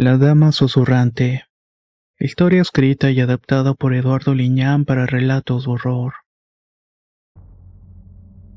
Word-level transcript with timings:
La 0.00 0.16
Dama 0.16 0.52
Susurrante. 0.52 1.46
Historia 2.20 2.62
escrita 2.62 3.10
y 3.10 3.18
adaptada 3.18 3.74
por 3.74 3.94
Eduardo 3.94 4.32
Liñán 4.32 4.84
para 4.84 5.06
relatos 5.06 5.64
de 5.64 5.72
horror. 5.72 6.12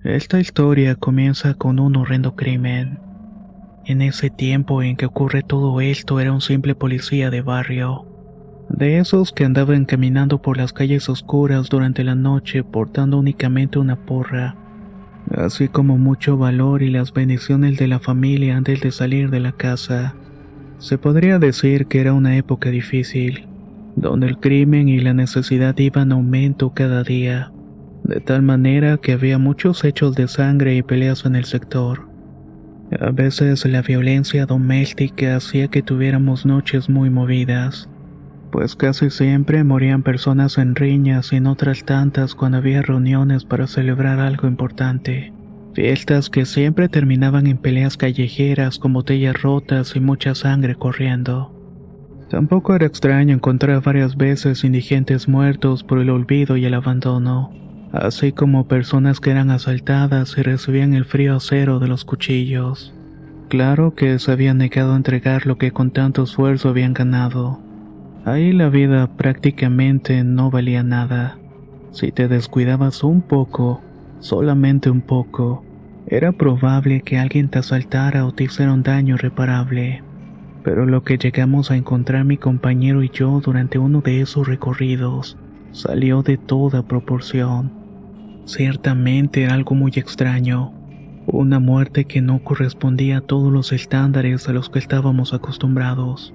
Esta 0.04 0.40
historia 0.40 0.94
comienza 0.94 1.56
con 1.56 1.80
un 1.80 1.96
horrendo 1.96 2.36
crimen. 2.36 3.00
En 3.86 4.04
ese 4.04 4.30
tiempo 4.30 4.84
en 4.84 4.96
que 4.96 5.08
ocurre 5.08 5.42
todo 5.42 5.82
esto 5.82 6.20
era 6.20 6.32
un 6.32 6.42
simple 6.42 6.76
policía 6.76 7.32
de 7.32 7.42
barrio. 7.42 8.06
De 8.70 9.00
esos 9.00 9.32
que 9.32 9.44
andaban 9.44 9.86
caminando 9.86 10.44
por 10.44 10.58
las 10.58 10.74
calles 10.74 11.10
oscuras 11.10 11.70
durante 11.70 12.04
la 12.04 12.14
noche 12.14 12.64
portando 12.64 13.18
únicamente 13.18 13.80
una 13.80 13.96
porra, 13.96 14.56
así 15.36 15.70
como 15.70 15.98
mucho 15.98 16.38
valor 16.38 16.84
y 16.84 16.92
las 16.92 17.14
bendiciones 17.14 17.80
de 17.80 17.88
la 17.88 18.00
familia 18.00 18.58
antes 18.58 18.80
de 18.82 18.92
salir 18.92 19.32
de 19.32 19.40
la 19.40 19.54
casa. 19.54 20.14
Se 20.82 20.98
podría 20.98 21.38
decir 21.38 21.86
que 21.86 22.02
era 22.02 22.12
una 22.12 22.36
época 22.38 22.72
difícil, 22.72 23.48
donde 23.96 24.26
el 24.26 24.40
crimen 24.40 24.90
y 24.90 25.00
la 25.00 25.14
necesidad 25.14 25.78
iban 25.78 26.08
en 26.08 26.14
aumento 26.14 26.72
cada 26.74 27.04
día, 27.04 27.52
de 28.04 28.20
tal 28.20 28.42
manera 28.42 28.98
que 28.98 29.12
había 29.12 29.38
muchos 29.38 29.84
hechos 29.84 30.16
de 30.16 30.28
sangre 30.28 30.76
y 30.76 30.82
peleas 30.82 31.24
en 31.26 31.36
el 31.36 31.46
sector. 31.46 32.10
A 33.00 33.12
veces 33.12 33.64
la 33.66 33.84
violencia 33.84 34.48
doméstica 34.48 35.36
hacía 35.36 35.68
que 35.68 35.84
tuviéramos 35.84 36.48
noches 36.48 36.90
muy 36.90 37.12
movidas, 37.12 37.88
pues 38.52 38.76
casi 38.76 39.12
siempre 39.12 39.64
morían 39.64 40.02
personas 40.02 40.58
en 40.58 40.74
riñas 40.74 41.32
y 41.32 41.36
en 41.36 41.46
otras 41.46 41.86
tantas 41.86 42.34
cuando 42.34 42.58
había 42.58 42.82
reuniones 42.82 43.46
para 43.46 43.68
celebrar 43.68 44.20
algo 44.20 44.48
importante. 44.48 45.32
Fiestas 45.74 46.30
que 46.30 46.46
siempre 46.46 46.90
terminaban 46.90 47.48
en 47.48 47.58
peleas 47.58 47.96
callejeras 47.96 48.78
con 48.78 48.92
botellas 48.92 49.42
rotas 49.42 49.96
y 49.96 50.02
mucha 50.02 50.36
sangre 50.36 50.76
corriendo. 50.76 51.56
Tampoco 52.30 52.76
era 52.76 52.86
extraño 52.86 53.34
encontrar 53.36 53.82
varias 53.82 54.18
veces 54.18 54.64
indigentes 54.64 55.28
muertos 55.28 55.84
por 55.84 56.00
el 56.00 56.10
olvido 56.10 56.58
y 56.58 56.66
el 56.66 56.74
abandono, 56.74 57.54
así 57.94 58.32
como 58.32 58.68
personas 58.68 59.20
que 59.20 59.32
eran 59.32 59.50
asaltadas 59.50 60.38
y 60.38 60.42
recibían 60.42 60.94
el 60.94 61.06
frío 61.06 61.36
acero 61.36 61.80
de 61.80 61.88
los 61.88 62.06
cuchillos. 62.06 62.94
Claro 63.48 63.96
que 63.96 64.18
se 64.20 64.32
habían 64.32 64.60
negado 64.60 64.94
a 64.94 64.98
entregar 64.98 65.46
lo 65.46 65.58
que 65.58 65.72
con 65.72 65.92
tanto 65.92 66.24
esfuerzo 66.24 66.70
habían 66.70 66.94
ganado. 66.94 67.60
Ahí 68.24 68.54
la 68.54 68.70
vida 68.70 69.08
prácticamente 69.18 70.24
no 70.24 70.52
valía 70.52 70.84
nada. 70.84 71.38
Si 71.92 72.14
te 72.14 72.30
descuidabas 72.30 73.04
un 73.04 73.22
poco, 73.22 73.82
solamente 74.22 74.90
un 74.90 75.02
poco, 75.02 75.66
era 76.08 76.32
probable 76.32 77.02
que 77.02 77.20
alguien 77.20 77.50
te 77.50 77.60
asaltara 77.60 78.26
o 78.26 78.32
te 78.32 78.46
hiciera 78.46 78.74
un 78.74 78.84
daño 78.84 79.16
irreparable. 79.16 80.04
Pero 80.64 80.86
lo 80.86 81.04
que 81.04 81.18
llegamos 81.18 81.72
a 81.72 81.76
encontrar 81.76 82.24
mi 82.24 82.38
compañero 82.38 83.04
y 83.04 83.10
yo 83.10 83.42
durante 83.42 83.78
uno 83.78 84.02
de 84.02 84.22
esos 84.22 84.48
recorridos 84.48 85.38
salió 85.72 86.22
de 86.22 86.38
toda 86.38 86.84
proporción. 86.84 87.72
Ciertamente 88.46 89.44
era 89.44 89.54
algo 89.54 89.76
muy 89.76 89.92
extraño, 89.96 90.74
una 91.28 91.60
muerte 91.60 92.06
que 92.06 92.22
no 92.22 92.44
correspondía 92.44 93.18
a 93.18 93.22
todos 93.22 93.52
los 93.52 93.72
estándares 93.72 94.48
a 94.50 94.54
los 94.54 94.70
que 94.70 94.80
estábamos 94.80 95.34
acostumbrados. 95.34 96.34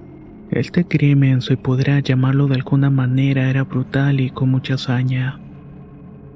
Este 0.51 0.85
crimen, 0.85 1.41
si 1.43 1.57
podría 1.57 2.01
llamarlo 2.01 2.47
de 2.47 2.57
alguna 2.57 2.89
manera, 2.89 3.51
era 3.51 3.65
brutal 3.65 4.21
y 4.21 4.31
con 4.31 4.51
mucha 4.51 4.75
hazaña. 4.75 5.41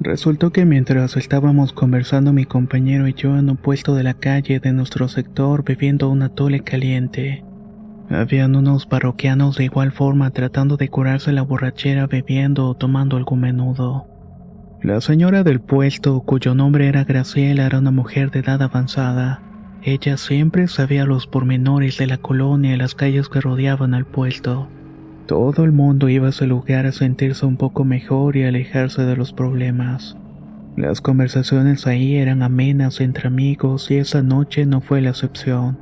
Resultó 0.02 0.50
que 0.50 0.64
mientras 0.64 1.18
estábamos 1.18 1.74
conversando 1.74 2.32
mi 2.32 2.46
compañero 2.46 3.06
y 3.06 3.12
yo 3.12 3.36
en 3.36 3.50
un 3.50 3.58
puesto 3.58 3.94
de 3.94 4.02
la 4.02 4.14
calle 4.14 4.58
de 4.58 4.72
nuestro 4.72 5.08
sector 5.08 5.62
bebiendo 5.62 6.08
una 6.08 6.30
tole 6.30 6.60
caliente, 6.60 7.44
habían 8.08 8.56
unos 8.56 8.86
parroquianos 8.86 9.58
de 9.58 9.64
igual 9.64 9.92
forma 9.92 10.30
tratando 10.30 10.78
de 10.78 10.88
curarse 10.88 11.32
la 11.32 11.42
borrachera 11.42 12.06
bebiendo 12.06 12.66
o 12.66 12.74
tomando 12.74 13.18
algún 13.18 13.40
menudo. 13.40 14.06
La 14.82 15.02
señora 15.02 15.44
del 15.44 15.60
puesto, 15.60 16.22
cuyo 16.22 16.54
nombre 16.54 16.88
era 16.88 17.04
Graciela, 17.04 17.66
era 17.66 17.78
una 17.78 17.90
mujer 17.90 18.30
de 18.30 18.38
edad 18.38 18.62
avanzada. 18.62 19.42
Ella 19.82 20.16
siempre 20.16 20.66
sabía 20.68 21.04
los 21.04 21.26
pormenores 21.26 21.98
de 21.98 22.06
la 22.06 22.16
colonia 22.16 22.74
y 22.74 22.78
las 22.78 22.94
calles 22.94 23.28
que 23.28 23.42
rodeaban 23.42 23.92
al 23.92 24.06
puesto. 24.06 24.70
Todo 25.26 25.64
el 25.64 25.72
mundo 25.72 26.08
iba 26.08 26.26
a 26.26 26.30
ese 26.30 26.46
lugar 26.46 26.86
a 26.86 26.92
sentirse 26.92 27.46
un 27.46 27.56
poco 27.56 27.84
mejor 27.84 28.36
y 28.36 28.44
alejarse 28.44 29.02
de 29.02 29.16
los 29.16 29.32
problemas. 29.32 30.16
Las 30.76 31.00
conversaciones 31.00 31.86
ahí 31.86 32.16
eran 32.16 32.42
amenas 32.42 33.00
entre 33.00 33.28
amigos 33.28 33.90
y 33.90 33.96
esa 33.96 34.22
noche 34.22 34.66
no 34.66 34.80
fue 34.80 35.00
la 35.00 35.10
excepción. 35.10 35.78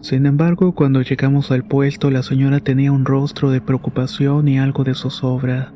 Sin 0.00 0.26
embargo, 0.26 0.74
cuando 0.74 1.02
llegamos 1.02 1.50
al 1.50 1.64
puesto, 1.64 2.10
la 2.10 2.22
señora 2.22 2.60
tenía 2.60 2.92
un 2.92 3.04
rostro 3.04 3.50
de 3.50 3.60
preocupación 3.60 4.46
y 4.46 4.58
algo 4.58 4.84
de 4.84 4.94
zozobra. 4.94 5.72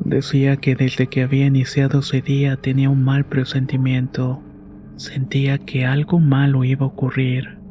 Decía 0.00 0.56
que 0.56 0.74
desde 0.74 1.06
que 1.06 1.22
había 1.22 1.46
iniciado 1.46 2.00
ese 2.00 2.20
día 2.20 2.56
tenía 2.56 2.90
un 2.90 3.02
mal 3.02 3.24
presentimiento. 3.24 4.42
Sentía 4.96 5.58
que 5.58 5.86
algo 5.86 6.20
malo 6.20 6.62
iba 6.64 6.84
a 6.84 6.88
ocurrir. 6.88 7.63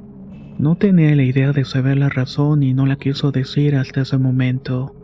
No 0.57 0.75
tenía 0.75 1.15
la 1.15 1.23
idea 1.23 1.51
de 1.51 1.65
saber 1.65 1.97
la 1.97 2.09
razón 2.09 2.63
y 2.63 2.73
no 2.73 2.85
la 2.85 2.95
quiso 2.95 3.31
decir 3.31 3.75
hasta 3.75 4.01
ese 4.01 4.17
momento. 4.17 4.95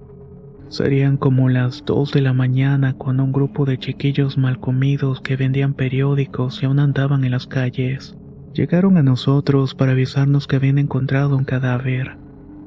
Serían 0.68 1.18
como 1.18 1.50
las 1.50 1.84
dos 1.86 2.12
de 2.12 2.22
la 2.22 2.34
mañana 2.34 2.94
cuando 2.94 3.24
un 3.24 3.32
grupo 3.32 3.66
de 3.66 3.78
chiquillos 3.78 4.38
mal 4.38 4.60
comidos 4.60 5.22
que 5.22 5.36
vendían 5.36 5.74
periódicos 5.74 6.62
y 6.62 6.66
aún 6.66 6.80
andaban 6.80 7.24
en 7.24 7.32
las 7.32 7.48
calles 7.48 8.16
llegaron 8.54 8.98
a 8.98 9.04
nosotros 9.04 9.76
para 9.76 9.92
avisarnos 9.94 10.48
que 10.48 10.56
habían 10.58 10.78
encontrado 10.80 11.38
un 11.38 11.46
cadáver. 11.46 12.18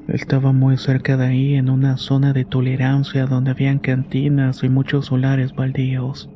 Estaba 0.07 0.51
muy 0.51 0.77
cerca 0.77 1.17
de 1.17 1.25
ahí 1.27 1.53
en 1.53 1.69
una 1.69 1.97
zona 1.97 2.33
de 2.33 2.45
tolerancia 2.45 3.25
donde 3.25 3.51
habían 3.51 3.79
cantinas 3.79 4.63
y 4.63 4.69
muchos 4.69 5.05
solares 5.07 5.53
baldíos. 5.53 6.29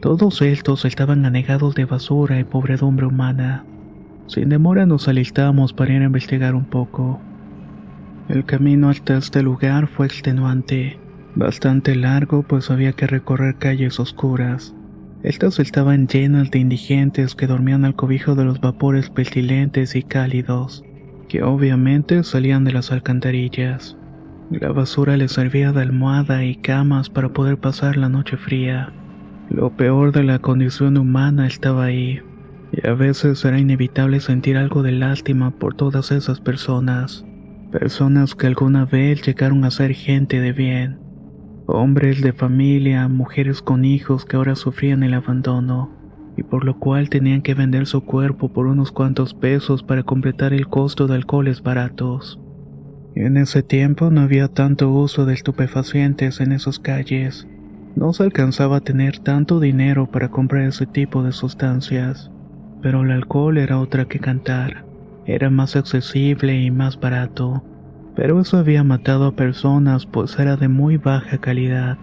Todos 0.00 0.42
estos 0.42 0.84
estaban 0.84 1.24
anegados 1.24 1.74
de 1.74 1.84
basura 1.84 2.38
y 2.38 2.44
pobredumbre 2.44 3.06
humana. 3.06 3.64
Sin 4.26 4.48
demora 4.48 4.86
nos 4.86 5.08
alistamos 5.08 5.72
para 5.72 5.92
ir 5.92 6.02
a 6.02 6.06
investigar 6.06 6.54
un 6.54 6.64
poco. 6.64 7.20
El 8.28 8.44
camino 8.44 8.88
hasta 8.88 9.18
este 9.18 9.42
lugar 9.42 9.88
fue 9.88 10.06
extenuante, 10.06 10.98
bastante 11.34 11.94
largo 11.96 12.42
pues 12.42 12.70
había 12.70 12.92
que 12.92 13.06
recorrer 13.06 13.56
calles 13.56 13.98
oscuras. 14.00 14.74
Estas 15.22 15.58
estaban 15.58 16.08
llenas 16.08 16.50
de 16.50 16.58
indigentes 16.58 17.34
que 17.34 17.46
dormían 17.46 17.84
al 17.84 17.94
cobijo 17.94 18.34
de 18.34 18.44
los 18.44 18.60
vapores 18.60 19.10
pestilentes 19.10 19.94
y 19.94 20.02
cálidos, 20.02 20.84
que 21.28 21.42
obviamente 21.42 22.24
salían 22.24 22.64
de 22.64 22.72
las 22.72 22.90
alcantarillas. 22.90 23.96
La 24.50 24.72
basura 24.72 25.16
les 25.16 25.32
servía 25.32 25.72
de 25.72 25.82
almohada 25.82 26.44
y 26.44 26.56
camas 26.56 27.08
para 27.08 27.28
poder 27.30 27.58
pasar 27.58 27.96
la 27.96 28.08
noche 28.08 28.36
fría. 28.36 28.92
Lo 29.48 29.70
peor 29.76 30.12
de 30.12 30.24
la 30.24 30.40
condición 30.40 30.96
humana 30.98 31.46
estaba 31.46 31.84
ahí, 31.84 32.20
y 32.72 32.86
a 32.86 32.94
veces 32.94 33.44
era 33.44 33.58
inevitable 33.58 34.20
sentir 34.20 34.56
algo 34.56 34.82
de 34.82 34.92
lástima 34.92 35.50
por 35.50 35.74
todas 35.74 36.10
esas 36.10 36.40
personas, 36.40 37.24
personas 37.70 38.34
que 38.34 38.46
alguna 38.46 38.86
vez 38.86 39.22
llegaron 39.22 39.64
a 39.64 39.70
ser 39.70 39.92
gente 39.92 40.40
de 40.40 40.52
bien, 40.52 40.98
hombres 41.66 42.22
de 42.22 42.32
familia, 42.32 43.08
mujeres 43.08 43.60
con 43.60 43.84
hijos 43.84 44.24
que 44.24 44.36
ahora 44.36 44.56
sufrían 44.56 45.02
el 45.02 45.12
abandono, 45.12 45.90
y 46.34 46.42
por 46.42 46.64
lo 46.64 46.78
cual 46.78 47.10
tenían 47.10 47.42
que 47.42 47.52
vender 47.52 47.86
su 47.86 48.06
cuerpo 48.06 48.50
por 48.50 48.66
unos 48.66 48.90
cuantos 48.90 49.34
pesos 49.34 49.82
para 49.82 50.02
completar 50.02 50.54
el 50.54 50.66
costo 50.66 51.06
de 51.06 51.16
alcoholes 51.16 51.62
baratos. 51.62 52.40
En 53.14 53.36
ese 53.36 53.62
tiempo 53.62 54.10
no 54.10 54.22
había 54.22 54.48
tanto 54.48 54.90
uso 54.90 55.26
de 55.26 55.34
estupefacientes 55.34 56.40
en 56.40 56.52
esas 56.52 56.78
calles, 56.78 57.46
no 57.94 58.14
se 58.14 58.22
alcanzaba 58.22 58.78
a 58.78 58.80
tener 58.80 59.18
tanto 59.18 59.60
dinero 59.60 60.10
para 60.10 60.30
comprar 60.30 60.62
ese 60.62 60.86
tipo 60.86 61.22
de 61.22 61.32
sustancias 61.32 62.30
pero 62.82 63.02
el 63.02 63.12
alcohol 63.12 63.56
era 63.58 63.78
otra 63.78 64.06
que 64.06 64.18
cantar. 64.18 64.84
Era 65.24 65.50
más 65.50 65.76
accesible 65.76 66.60
y 66.60 66.70
más 66.70 66.98
barato. 66.98 67.62
Pero 68.16 68.40
eso 68.40 68.58
había 68.58 68.84
matado 68.84 69.26
a 69.26 69.36
personas 69.36 70.04
pues 70.04 70.38
era 70.38 70.56
de 70.56 70.68
muy 70.68 70.96
baja 70.96 71.38
calidad. 71.38 71.96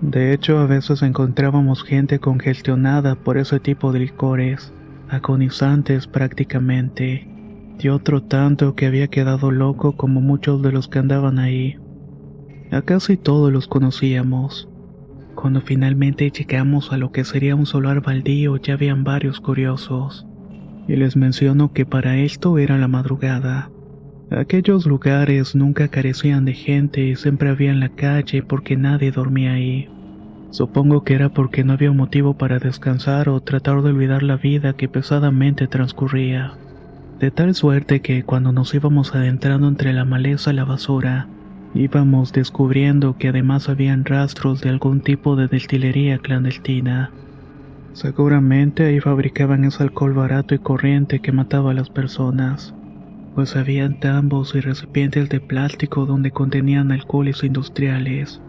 De 0.00 0.32
hecho, 0.32 0.58
a 0.58 0.66
veces 0.66 1.02
encontrábamos 1.02 1.84
gente 1.84 2.18
congestionada 2.18 3.14
por 3.14 3.38
ese 3.38 3.60
tipo 3.60 3.92
de 3.92 4.00
licores, 4.00 4.74
agonizantes 5.08 6.06
prácticamente. 6.06 7.30
y 7.78 7.88
otro 7.88 8.22
tanto 8.22 8.74
que 8.74 8.86
había 8.86 9.08
quedado 9.08 9.50
loco 9.50 9.96
como 9.96 10.20
muchos 10.20 10.62
de 10.62 10.72
los 10.72 10.88
que 10.88 11.00
andaban 11.00 11.38
ahí. 11.38 11.76
A 12.70 12.82
casi 12.82 13.16
todos 13.16 13.52
los 13.52 13.66
conocíamos. 13.66 14.68
Cuando 15.44 15.60
finalmente 15.60 16.30
llegamos 16.30 16.90
a 16.90 16.96
lo 16.96 17.12
que 17.12 17.22
sería 17.22 17.54
un 17.54 17.66
solar 17.66 18.00
baldío 18.00 18.56
ya 18.56 18.72
habían 18.72 19.04
varios 19.04 19.42
curiosos. 19.42 20.26
Y 20.88 20.96
les 20.96 21.16
menciono 21.16 21.74
que 21.74 21.84
para 21.84 22.16
esto 22.16 22.56
era 22.56 22.78
la 22.78 22.88
madrugada. 22.88 23.70
Aquellos 24.30 24.86
lugares 24.86 25.54
nunca 25.54 25.88
carecían 25.88 26.46
de 26.46 26.54
gente 26.54 27.04
y 27.04 27.16
siempre 27.16 27.50
había 27.50 27.72
en 27.72 27.80
la 27.80 27.90
calle 27.90 28.42
porque 28.42 28.78
nadie 28.78 29.10
dormía 29.10 29.52
ahí. 29.52 29.90
Supongo 30.48 31.04
que 31.04 31.12
era 31.12 31.28
porque 31.28 31.62
no 31.62 31.74
había 31.74 31.92
motivo 31.92 32.38
para 32.38 32.58
descansar 32.58 33.28
o 33.28 33.42
tratar 33.42 33.82
de 33.82 33.90
olvidar 33.90 34.22
la 34.22 34.38
vida 34.38 34.72
que 34.72 34.88
pesadamente 34.88 35.66
transcurría. 35.66 36.54
De 37.20 37.30
tal 37.30 37.54
suerte 37.54 38.00
que 38.00 38.22
cuando 38.22 38.50
nos 38.50 38.72
íbamos 38.72 39.14
adentrando 39.14 39.68
entre 39.68 39.92
la 39.92 40.06
maleza 40.06 40.52
y 40.52 40.56
la 40.56 40.64
basura, 40.64 41.28
íbamos 41.74 42.32
descubriendo 42.32 43.16
que 43.18 43.28
además 43.28 43.68
habían 43.68 44.04
rastros 44.04 44.60
de 44.60 44.70
algún 44.70 45.00
tipo 45.00 45.36
de 45.36 45.48
destilería 45.48 46.18
clandestina. 46.18 47.10
Seguramente 47.92 48.84
ahí 48.84 49.00
fabricaban 49.00 49.64
ese 49.64 49.82
alcohol 49.82 50.14
barato 50.14 50.54
y 50.54 50.58
corriente 50.58 51.20
que 51.20 51.32
mataba 51.32 51.72
a 51.72 51.74
las 51.74 51.90
personas, 51.90 52.74
pues 53.34 53.56
habían 53.56 53.98
tambos 53.98 54.54
y 54.54 54.60
recipientes 54.60 55.28
de 55.28 55.40
plástico 55.40 56.06
donde 56.06 56.30
contenían 56.30 56.92
alcoholes 56.92 57.42
industriales. 57.42 58.40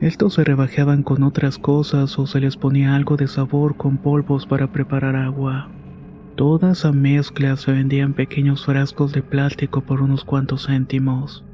Estos 0.00 0.34
se 0.34 0.44
rebajaban 0.44 1.02
con 1.02 1.22
otras 1.22 1.58
cosas 1.58 2.18
o 2.18 2.26
se 2.26 2.40
les 2.40 2.56
ponía 2.56 2.96
algo 2.96 3.16
de 3.16 3.28
sabor 3.28 3.76
con 3.76 3.98
polvos 3.98 4.46
para 4.46 4.72
preparar 4.72 5.14
agua. 5.14 5.68
Toda 6.34 6.72
esa 6.72 6.92
mezcla 6.92 7.56
se 7.56 7.72
vendía 7.72 8.02
en 8.02 8.14
pequeños 8.14 8.64
frascos 8.64 9.12
de 9.12 9.22
plástico 9.22 9.82
por 9.82 10.02
unos 10.02 10.24
cuantos 10.24 10.66
céntimos. 10.66 11.44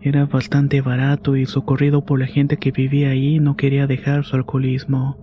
Era 0.00 0.26
bastante 0.26 0.80
barato 0.80 1.36
y 1.36 1.46
socorrido 1.46 2.04
por 2.04 2.20
la 2.20 2.26
gente 2.26 2.56
que 2.56 2.70
vivía 2.70 3.10
ahí 3.10 3.40
no 3.40 3.56
quería 3.56 3.86
dejar 3.86 4.24
su 4.24 4.36
alcoholismo. 4.36 5.16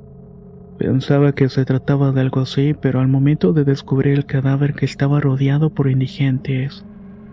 Pensaba 0.77 1.31
que 1.31 1.47
se 1.47 1.63
trataba 1.63 2.11
de 2.11 2.21
algo 2.21 2.41
así, 2.41 2.75
pero 2.79 2.99
al 2.99 3.07
momento 3.07 3.53
de 3.53 3.63
descubrir 3.63 4.13
el 4.13 4.25
cadáver 4.25 4.73
que 4.73 4.85
estaba 4.85 5.21
rodeado 5.21 5.69
por 5.69 5.89
indigentes, 5.89 6.85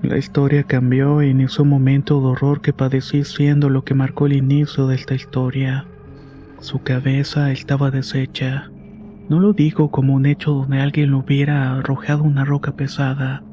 la 0.02 0.18
historia 0.18 0.64
cambió 0.64 1.22
y 1.22 1.30
inició 1.30 1.64
momento 1.64 2.20
de 2.20 2.26
horror 2.26 2.60
que 2.60 2.72
padecí 2.72 3.22
siendo 3.22 3.68
lo 3.68 3.84
que 3.84 3.94
marcó 3.94 4.26
el 4.26 4.32
inicio 4.32 4.88
de 4.88 4.96
esta 4.96 5.14
historia. 5.14 5.86
Su 6.58 6.82
cabeza 6.82 7.52
estaba 7.52 7.92
deshecha. 7.92 8.70
No 9.28 9.38
lo 9.38 9.52
digo 9.52 9.92
como 9.92 10.14
un 10.14 10.26
hecho 10.26 10.52
donde 10.52 10.80
alguien 10.80 11.12
lo 11.12 11.18
hubiera 11.18 11.76
arrojado 11.76 12.24
una 12.24 12.44
roca 12.44 12.72
pesada. 12.72 13.44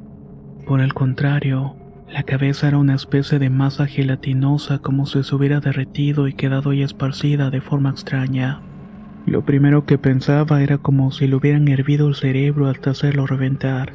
Por 0.66 0.80
el 0.80 0.92
contrario, 0.92 1.76
la 2.12 2.24
cabeza 2.24 2.66
era 2.68 2.78
una 2.78 2.94
especie 2.94 3.38
de 3.38 3.50
masa 3.50 3.86
gelatinosa 3.86 4.78
como 4.78 5.06
si 5.06 5.22
se 5.22 5.34
hubiera 5.34 5.60
derretido 5.60 6.26
y 6.26 6.34
quedado 6.34 6.70
ahí 6.70 6.82
esparcida 6.82 7.50
de 7.50 7.60
forma 7.60 7.90
extraña. 7.90 8.60
Lo 9.26 9.44
primero 9.44 9.86
que 9.86 9.96
pensaba 9.96 10.62
era 10.62 10.78
como 10.78 11.12
si 11.12 11.28
le 11.28 11.36
hubieran 11.36 11.68
hervido 11.68 12.08
el 12.08 12.16
cerebro 12.16 12.68
hasta 12.68 12.90
hacerlo 12.90 13.26
reventar. 13.26 13.92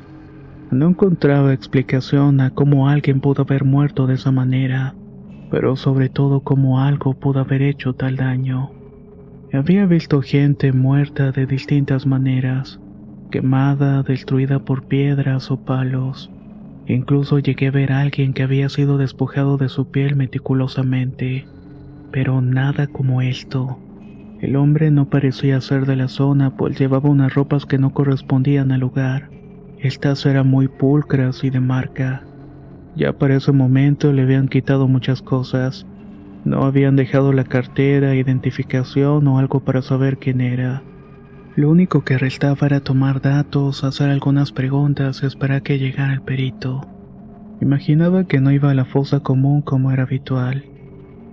No 0.71 0.88
encontraba 0.88 1.53
explicación 1.53 2.39
a 2.39 2.51
cómo 2.51 2.88
alguien 2.88 3.19
pudo 3.19 3.44
haber 3.44 3.65
muerto 3.65 4.07
de 4.07 4.15
esa 4.15 4.31
manera, 4.31 4.95
pero 5.51 5.75
sobre 5.75 6.09
todo 6.09 6.39
cómo 6.39 6.79
algo 6.79 7.15
pudo 7.15 7.41
haber 7.41 7.62
hecho 7.63 7.94
tal 7.94 8.15
daño. 8.15 8.71
Había 9.51 9.85
visto 9.85 10.21
gente 10.21 10.71
muerta 10.71 11.31
de 11.31 11.45
distintas 11.45 12.06
maneras, 12.06 12.79
quemada, 13.29 14.03
destruida 14.03 14.59
por 14.59 14.88
piedras 14.88 15.51
o 15.51 15.63
palos. 15.63 16.31
Incluso 16.87 17.39
llegué 17.39 17.67
a 17.67 17.71
ver 17.71 17.91
a 17.91 18.01
alguien 18.01 18.33
que 18.33 18.43
había 18.43 18.69
sido 18.69 18.97
despojado 18.97 19.57
de 19.57 19.69
su 19.69 19.89
piel 19.89 20.15
meticulosamente, 20.15 21.47
pero 22.11 22.41
nada 22.41 22.87
como 22.87 23.21
esto. 23.21 23.79
El 24.39 24.55
hombre 24.55 24.91
no 24.91 25.09
parecía 25.09 25.59
ser 25.61 25.85
de 25.85 25.95
la 25.95 26.07
zona, 26.07 26.55
pues 26.55 26.77
llevaba 26.77 27.09
unas 27.09 27.33
ropas 27.33 27.65
que 27.65 27.79
no 27.79 27.91
correspondían 27.93 28.71
al 28.71 28.81
lugar. 28.81 29.29
Estas 29.79 30.25
eran 30.25 30.47
muy 30.47 30.67
pulcras 30.67 31.43
y 31.43 31.49
de 31.49 31.59
marca. 31.59 32.23
Ya 32.95 33.13
para 33.13 33.35
ese 33.35 33.51
momento 33.51 34.13
le 34.13 34.21
habían 34.21 34.47
quitado 34.47 34.88
muchas 34.88 35.21
cosas. 35.21 35.88
No 36.43 36.63
habían 36.63 36.95
dejado 36.95 37.33
la 37.33 37.43
cartera, 37.43 38.15
identificación 38.15 39.27
o 39.27 39.39
algo 39.39 39.61
para 39.61 39.81
saber 39.81 40.17
quién 40.17 40.41
era. 40.41 40.83
Lo 41.55 41.69
único 41.69 42.03
que 42.03 42.17
restaba 42.17 42.67
era 42.67 42.81
tomar 42.81 43.21
datos, 43.21 43.83
hacer 43.83 44.09
algunas 44.09 44.51
preguntas 44.51 45.21
y 45.23 45.25
esperar 45.25 45.61
que 45.61 45.79
llegara 45.79 46.13
el 46.13 46.21
perito. 46.21 46.81
Imaginaba 47.61 48.25
que 48.25 48.41
no 48.41 48.51
iba 48.51 48.71
a 48.71 48.75
la 48.75 48.85
fosa 48.85 49.21
común 49.21 49.61
como 49.61 49.91
era 49.91 50.03
habitual. 50.03 50.65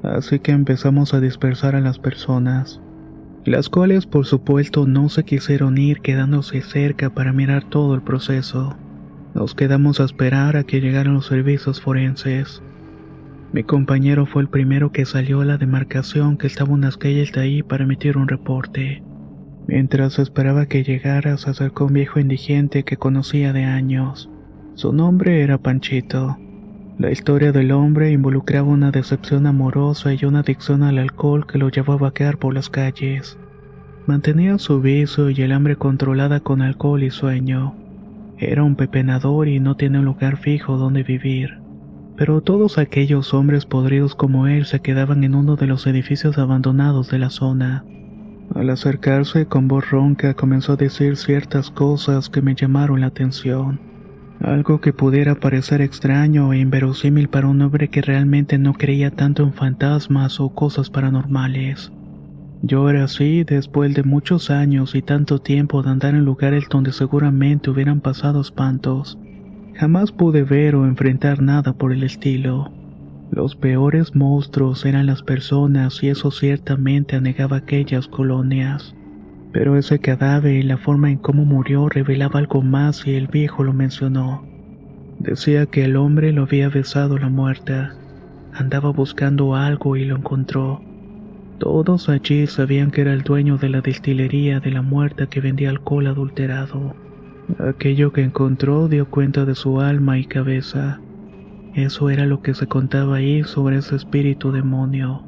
Así 0.03 0.39
que 0.39 0.53
empezamos 0.53 1.15
a 1.15 1.21
dispersar 1.21 1.75
a 1.75 1.81
las 1.81 1.99
personas 1.99 2.81
las 3.45 3.69
cuales 3.69 4.07
por 4.07 4.25
supuesto 4.25 4.87
no 4.87 5.09
se 5.09 5.25
quisieron 5.25 5.77
ir 5.77 6.01
quedándose 6.01 6.63
cerca 6.63 7.11
para 7.11 7.33
mirar 7.33 7.65
todo 7.65 7.95
el 7.95 8.03
proceso. 8.03 8.77
Nos 9.35 9.55
quedamos 9.55 10.01
a 10.01 10.05
esperar 10.05 10.57
a 10.57 10.65
que 10.65 10.81
llegaran 10.81 11.15
los 11.15 11.27
servicios 11.27 11.81
forenses. 11.81 12.63
Mi 13.53 13.65
compañero 13.65 14.27
fue 14.27 14.43
el 14.43 14.49
primero 14.49 14.93
que 14.93 15.05
salió 15.05 15.41
a 15.41 15.45
la 15.45 15.59
demarcación 15.59 16.37
que 16.37 16.47
estaba 16.47 16.73
unas 16.73 16.97
calles 16.97 17.33
de 17.33 17.41
ahí 17.41 17.63
para 17.63 17.85
emitir 17.85 18.17
un 18.17 18.29
reporte. 18.29 19.03
Mientras 19.67 20.19
esperaba 20.19 20.67
que 20.67 20.83
llegara, 20.83 21.37
se 21.37 21.51
acercó 21.51 21.87
un 21.87 21.95
viejo 21.95 22.19
indigente 22.19 22.83
que 22.83 22.97
conocía 22.97 23.53
de 23.53 23.65
años. 23.65 24.29
Su 24.75 24.93
nombre 24.93 25.43
era 25.43 25.59
Panchito. 25.59 26.37
La 26.99 27.11
historia 27.11 27.53
del 27.53 27.73
hombre 27.73 28.11
involucraba 28.11 28.69
una 28.69 28.91
decepción 28.91 29.47
amorosa 29.47 30.13
y 30.15 30.25
una 30.25 30.41
adicción 30.41 30.83
al 30.83 30.99
alcohol 30.99 31.47
que 31.47 31.59
lo 31.59 31.69
llevó 31.69 31.95
a 31.95 31.99
vaquear 31.99 32.39
por 32.39 32.55
las 32.55 32.69
calles. 32.69 33.39
Mantenía 34.07 34.59
su 34.59 34.81
vicio 34.81 35.31
y 35.31 35.41
el 35.43 35.53
hambre 35.53 35.77
controlada 35.77 36.41
con 36.41 36.61
alcohol 36.61 37.03
y 37.03 37.11
sueño. 37.11 37.75
Era 38.39 38.65
un 38.65 38.75
pepenador 38.75 39.47
y 39.47 39.61
no 39.61 39.77
tenía 39.77 40.01
un 40.01 40.07
lugar 40.07 40.37
fijo 40.37 40.77
donde 40.77 41.05
vivir. 41.05 41.59
Pero 42.17 42.41
todos 42.41 42.79
aquellos 42.79 43.33
hombres 43.33 43.65
podridos 43.65 44.15
como 44.17 44.49
él 44.49 44.67
se 44.67 44.81
quedaban 44.81 45.23
en 45.23 45.35
uno 45.35 45.57
de 45.57 45.67
los 45.67 45.87
edificios 45.87 46.39
abandonados 46.39 47.11
de 47.11 47.19
la 47.19 47.31
zona. 47.31 47.85
Al 48.55 48.71
acercarse 48.71 49.47
con 49.47 49.69
voz 49.69 49.91
ronca 49.91 50.35
comenzó 50.35 50.75
a 50.75 50.77
decir 50.77 51.17
ciertas 51.17 51.71
cosas 51.71 52.29
que 52.29 52.43
me 52.43 52.55
llamaron 52.55 53.01
la 53.01 53.07
atención. 53.07 53.81
Algo 54.41 54.81
que 54.81 54.93
pudiera 54.93 55.37
parecer 55.37 55.81
extraño 55.81 56.53
e 56.53 56.59
inverosímil 56.59 57.29
para 57.29 57.47
un 57.47 57.63
hombre 57.63 57.89
que 57.89 58.03
realmente 58.03 58.59
no 58.59 58.75
creía 58.75 59.11
tanto 59.11 59.43
en 59.43 59.53
fantasmas 59.53 60.41
o 60.41 60.51
cosas 60.51 60.91
paranormales. 60.91 61.93
Yo 62.63 62.89
era 62.91 63.05
así 63.05 63.45
después 63.45 63.95
de 63.95 64.03
muchos 64.03 64.51
años 64.51 64.95
y 64.95 65.03
tanto 65.03 65.41
tiempo 65.41 65.83
de 65.83 65.91
andar 65.91 66.15
en 66.15 66.25
lugares 66.25 66.65
donde 66.69 66.93
seguramente 66.93 67.71
hubieran 67.71 68.01
pasado 68.01 68.41
espantos. 68.41 69.19
Jamás 69.75 70.13
pude 70.13 70.43
ver 70.45 70.77
o 70.77 70.87
enfrentar 70.87 71.41
nada 71.41 71.73
por 71.73 71.93
el 71.93 72.03
estilo. 72.03 72.73
Los 73.33 73.57
peores 73.57 74.15
monstruos 74.15 74.85
eran 74.85 75.07
las 75.07 75.23
personas 75.23 76.03
y 76.03 76.11
eso 76.11 76.31
ciertamente 76.31 77.17
anegaba 77.17 77.57
aquellas 77.57 78.07
colonias. 78.07 78.95
Pero 79.55 79.79
ese 79.79 80.01
cadáver 80.01 80.55
y 80.57 80.63
la 80.63 80.77
forma 80.77 81.11
en 81.11 81.17
cómo 81.17 81.47
murió 81.47 81.89
revelaba 81.89 82.39
algo 82.39 82.61
más 82.61 83.07
y 83.07 83.15
el 83.15 83.29
viejo 83.29 83.65
lo 83.65 83.73
mencionó. 83.73 84.45
Decía 85.19 85.65
que 85.65 85.85
el 85.87 85.97
hombre 85.97 86.31
lo 86.33 86.43
había 86.43 86.69
besado 86.69 87.17
la 87.17 87.31
muerta. 87.31 87.95
Andaba 88.53 88.91
buscando 88.91 89.57
algo 89.57 89.97
y 89.97 90.05
lo 90.05 90.17
encontró. 90.17 90.83
Todos 91.59 92.11
allí 92.11 92.47
sabían 92.47 92.91
que 92.91 93.01
era 93.01 93.15
el 93.15 93.23
dueño 93.23 93.57
de 93.57 93.71
la 93.71 93.81
destilería 93.81 94.61
de 94.61 94.73
la 94.73 94.83
muerta 94.83 95.27
que 95.29 95.41
vendía 95.41 95.71
alcohol 95.71 96.07
adulterado. 96.07 96.95
Aquello 97.59 98.13
que 98.13 98.25
encontró 98.25 98.89
dio 98.89 99.09
cuenta 99.09 99.47
de 99.47 99.55
su 99.55 99.81
alma 99.81 100.19
y 100.19 100.27
cabeza. 100.27 101.01
Eso 101.75 102.11
era 102.11 102.27
lo 102.27 102.43
que 102.43 102.55
se 102.55 102.67
contaba 102.67 103.17
ahí 103.17 103.45
sobre 103.45 103.79
ese 103.79 103.97
espíritu 103.97 104.53
demonio. 104.53 105.23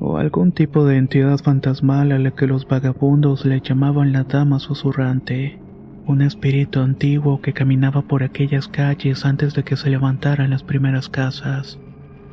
O 0.00 0.18
algún 0.18 0.50
tipo 0.50 0.84
de 0.84 0.96
entidad 0.96 1.38
fantasmal 1.38 2.10
a 2.10 2.18
la 2.18 2.32
que 2.32 2.48
los 2.48 2.66
vagabundos 2.66 3.46
le 3.46 3.60
llamaban 3.60 4.12
la 4.12 4.24
dama 4.24 4.58
susurrante, 4.58 5.60
un 6.06 6.22
espíritu 6.22 6.80
antiguo 6.80 7.40
que 7.40 7.52
caminaba 7.52 8.02
por 8.02 8.22
aquellas 8.22 8.68
calles 8.68 9.24
antes 9.24 9.54
de 9.54 9.62
que 9.62 9.76
se 9.76 9.90
levantaran 9.90 10.50
las 10.50 10.64
primeras 10.64 11.08
casas. 11.08 11.78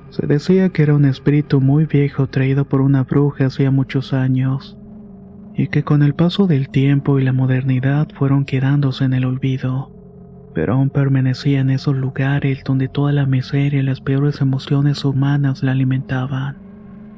Se 0.10 0.28
decía 0.28 0.70
que 0.70 0.84
era 0.84 0.96
un 0.96 1.06
espíritu 1.06 1.62
muy 1.62 1.86
viejo 1.86 2.28
traído 2.28 2.66
por 2.66 2.82
una 2.82 3.04
bruja 3.04 3.48
hacía 3.48 3.72
muchos 3.72 4.14
años, 4.14 4.78
y 5.56 5.68
que 5.68 5.84
con 5.84 6.02
el 6.02 6.16
paso 6.16 6.48
del 6.48 6.70
tiempo 6.70 7.20
y 7.20 7.24
la 7.24 7.34
modernidad 7.34 8.08
fueron 8.16 8.46
quedándose 8.46 9.06
en 9.06 9.14
el 9.14 9.26
olvido, 9.26 9.92
pero 10.54 10.74
aún 10.74 10.90
permanecía 10.90 11.60
en 11.62 11.70
esos 11.70 11.96
lugares 11.96 12.64
donde 12.64 12.88
toda 12.88 13.12
la 13.12 13.26
miseria 13.26 13.80
y 13.80 13.84
las 13.84 14.02
peores 14.02 14.42
emociones 14.42 15.04
humanas 15.04 15.64
la 15.64 15.72
alimentaban. 15.72 16.58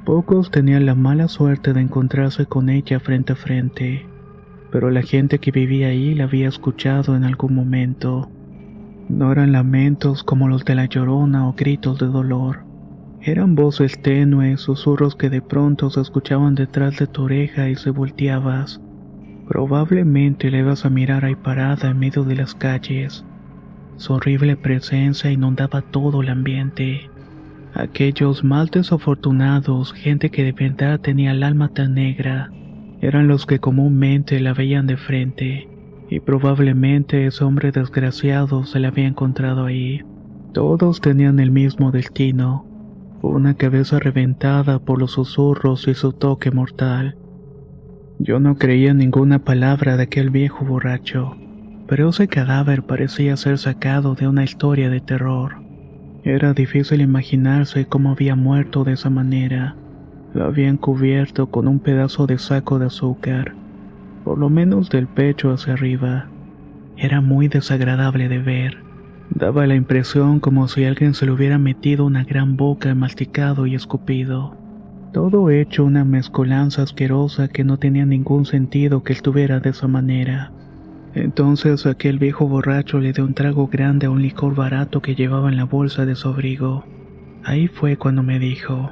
Pocos 0.06 0.52
tenían 0.52 0.86
la 0.86 0.96
mala 0.96 1.28
suerte 1.28 1.74
de 1.74 1.82
encontrarse 1.82 2.46
con 2.46 2.70
ella 2.70 3.00
frente 3.00 3.34
a 3.34 3.36
frente, 3.36 4.06
pero 4.72 4.92
la 4.92 5.02
gente 5.02 5.40
que 5.40 5.52
vivía 5.52 5.88
ahí 5.88 6.14
la 6.14 6.26
había 6.26 6.48
escuchado 6.48 7.16
en 7.16 7.24
algún 7.24 7.56
momento. 7.56 8.30
No 9.10 9.32
eran 9.32 9.52
lamentos 9.52 10.24
como 10.24 10.48
los 10.48 10.66
de 10.66 10.76
la 10.76 10.86
llorona 10.86 11.48
o 11.48 11.54
gritos 11.54 12.00
de 12.00 12.08
dolor. 12.08 12.60
Eran 13.22 13.56
voces 13.56 14.00
tenues, 14.02 14.62
susurros 14.62 15.16
que 15.16 15.32
de 15.32 15.42
pronto 15.42 15.90
se 15.90 16.02
escuchaban 16.02 16.54
detrás 16.54 16.98
de 16.98 17.08
tu 17.08 17.24
oreja 17.24 17.70
y 17.70 17.76
se 17.76 17.90
volteabas. 17.90 18.80
Probablemente 19.48 20.50
le 20.50 20.60
ibas 20.60 20.86
a 20.86 20.90
mirar 20.90 21.24
ahí 21.24 21.36
parada 21.36 21.92
en 21.92 22.00
medio 22.00 22.24
de 22.24 22.36
las 22.36 22.56
calles. 22.56 23.26
Su 23.98 24.14
horrible 24.14 24.58
presencia 24.58 25.32
inundaba 25.32 25.82
todo 25.82 26.22
el 26.22 26.30
ambiente. 26.30 27.10
Aquellos 27.74 28.44
mal 28.44 28.68
desafortunados, 28.68 29.94
gente 29.94 30.32
que 30.32 30.44
de 30.44 30.52
verdad 30.52 31.00
tenía 31.00 31.32
el 31.32 31.44
alma 31.44 31.70
tan 31.70 31.94
negra, 31.94 32.50
eran 33.02 33.28
los 33.28 33.46
que 33.46 33.60
comúnmente 33.60 34.40
la 34.40 34.54
veían 34.54 34.88
de 34.88 34.98
frente, 34.98 35.70
y 36.10 36.22
probablemente 36.22 37.28
ese 37.28 37.44
hombre 37.44 37.72
desgraciado 37.72 38.66
se 38.66 38.80
la 38.80 38.88
había 38.88 39.08
encontrado 39.08 39.66
ahí. 39.66 40.02
Todos 40.54 41.02
tenían 41.02 41.40
el 41.40 41.52
mismo 41.52 41.92
destino, 41.92 42.66
una 43.22 43.56
cabeza 43.56 44.00
reventada 44.00 44.80
por 44.80 45.00
los 45.00 45.12
susurros 45.12 45.88
y 45.88 45.94
su 45.94 46.14
toque 46.14 46.52
mortal. 46.52 47.18
Yo 48.20 48.40
no 48.40 48.56
creía 48.56 48.94
ninguna 48.94 49.40
palabra 49.40 49.98
de 49.98 50.04
aquel 50.04 50.30
viejo 50.30 50.64
borracho, 50.66 51.36
pero 51.88 52.10
ese 52.10 52.28
cadáver 52.28 52.84
parecía 52.84 53.36
ser 53.36 53.58
sacado 53.58 54.16
de 54.16 54.28
una 54.28 54.44
historia 54.44 54.90
de 54.90 55.02
terror. 55.02 55.58
Era 56.24 56.54
difícil 56.54 57.02
imaginarse 57.02 57.86
cómo 57.86 58.12
había 58.12 58.36
muerto 58.36 58.84
de 58.84 58.94
esa 58.94 59.10
manera. 59.10 59.76
Lo 60.34 60.46
habían 60.46 60.78
cubierto 60.78 61.48
con 61.52 61.68
un 61.68 61.80
pedazo 61.80 62.26
de 62.26 62.40
saco 62.40 62.80
de 62.80 62.88
azúcar, 62.88 63.54
por 64.24 64.38
lo 64.38 64.50
menos 64.50 64.90
del 64.90 65.08
pecho 65.08 65.52
hacia 65.52 65.74
arriba. 65.74 66.30
Era 66.98 67.22
muy 67.22 67.48
desagradable 67.48 68.30
de 68.30 68.40
ver. 68.40 68.78
Daba 69.30 69.68
la 69.68 69.76
impresión 69.76 70.40
como 70.40 70.68
si 70.68 70.86
alguien 70.86 71.14
se 71.14 71.26
le 71.26 71.32
hubiera 71.32 71.58
metido 71.58 72.06
una 72.06 72.24
gran 72.24 72.56
boca 72.56 72.96
masticado 72.96 73.68
y 73.68 73.76
escupido. 73.76 74.65
Todo 75.16 75.50
hecho 75.50 75.86
una 75.86 76.04
mezcolanza 76.04 76.82
asquerosa 76.82 77.48
que 77.48 77.64
no 77.64 77.78
tenía 77.78 78.06
ningún 78.06 78.46
sentido 78.46 79.02
que 79.02 79.14
estuviera 79.14 79.62
de 79.62 79.70
esa 79.70 79.88
manera. 79.88 80.52
Entonces 81.14 81.86
aquel 81.86 82.20
viejo 82.20 82.50
borracho 82.50 83.00
le 83.00 83.14
dio 83.14 83.24
un 83.24 83.34
trago 83.34 83.68
grande 83.68 84.08
a 84.08 84.10
un 84.10 84.22
licor 84.22 84.56
barato 84.56 85.02
que 85.02 85.16
llevaba 85.16 85.48
en 85.48 85.56
la 85.56 85.64
bolsa 85.64 86.06
de 86.06 86.16
su 86.16 86.28
abrigo. 86.28 86.84
Ahí 87.46 87.70
fue 87.70 87.96
cuando 87.96 88.24
me 88.24 88.40
dijo, 88.40 88.92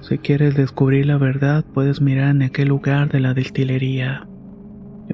si 0.00 0.18
quieres 0.18 0.56
descubrir 0.56 1.06
la 1.06 1.18
verdad 1.18 1.64
puedes 1.72 2.00
mirar 2.00 2.30
en 2.30 2.42
aquel 2.42 2.66
lugar 2.66 3.08
de 3.08 3.20
la 3.20 3.32
destilería. 3.32 4.26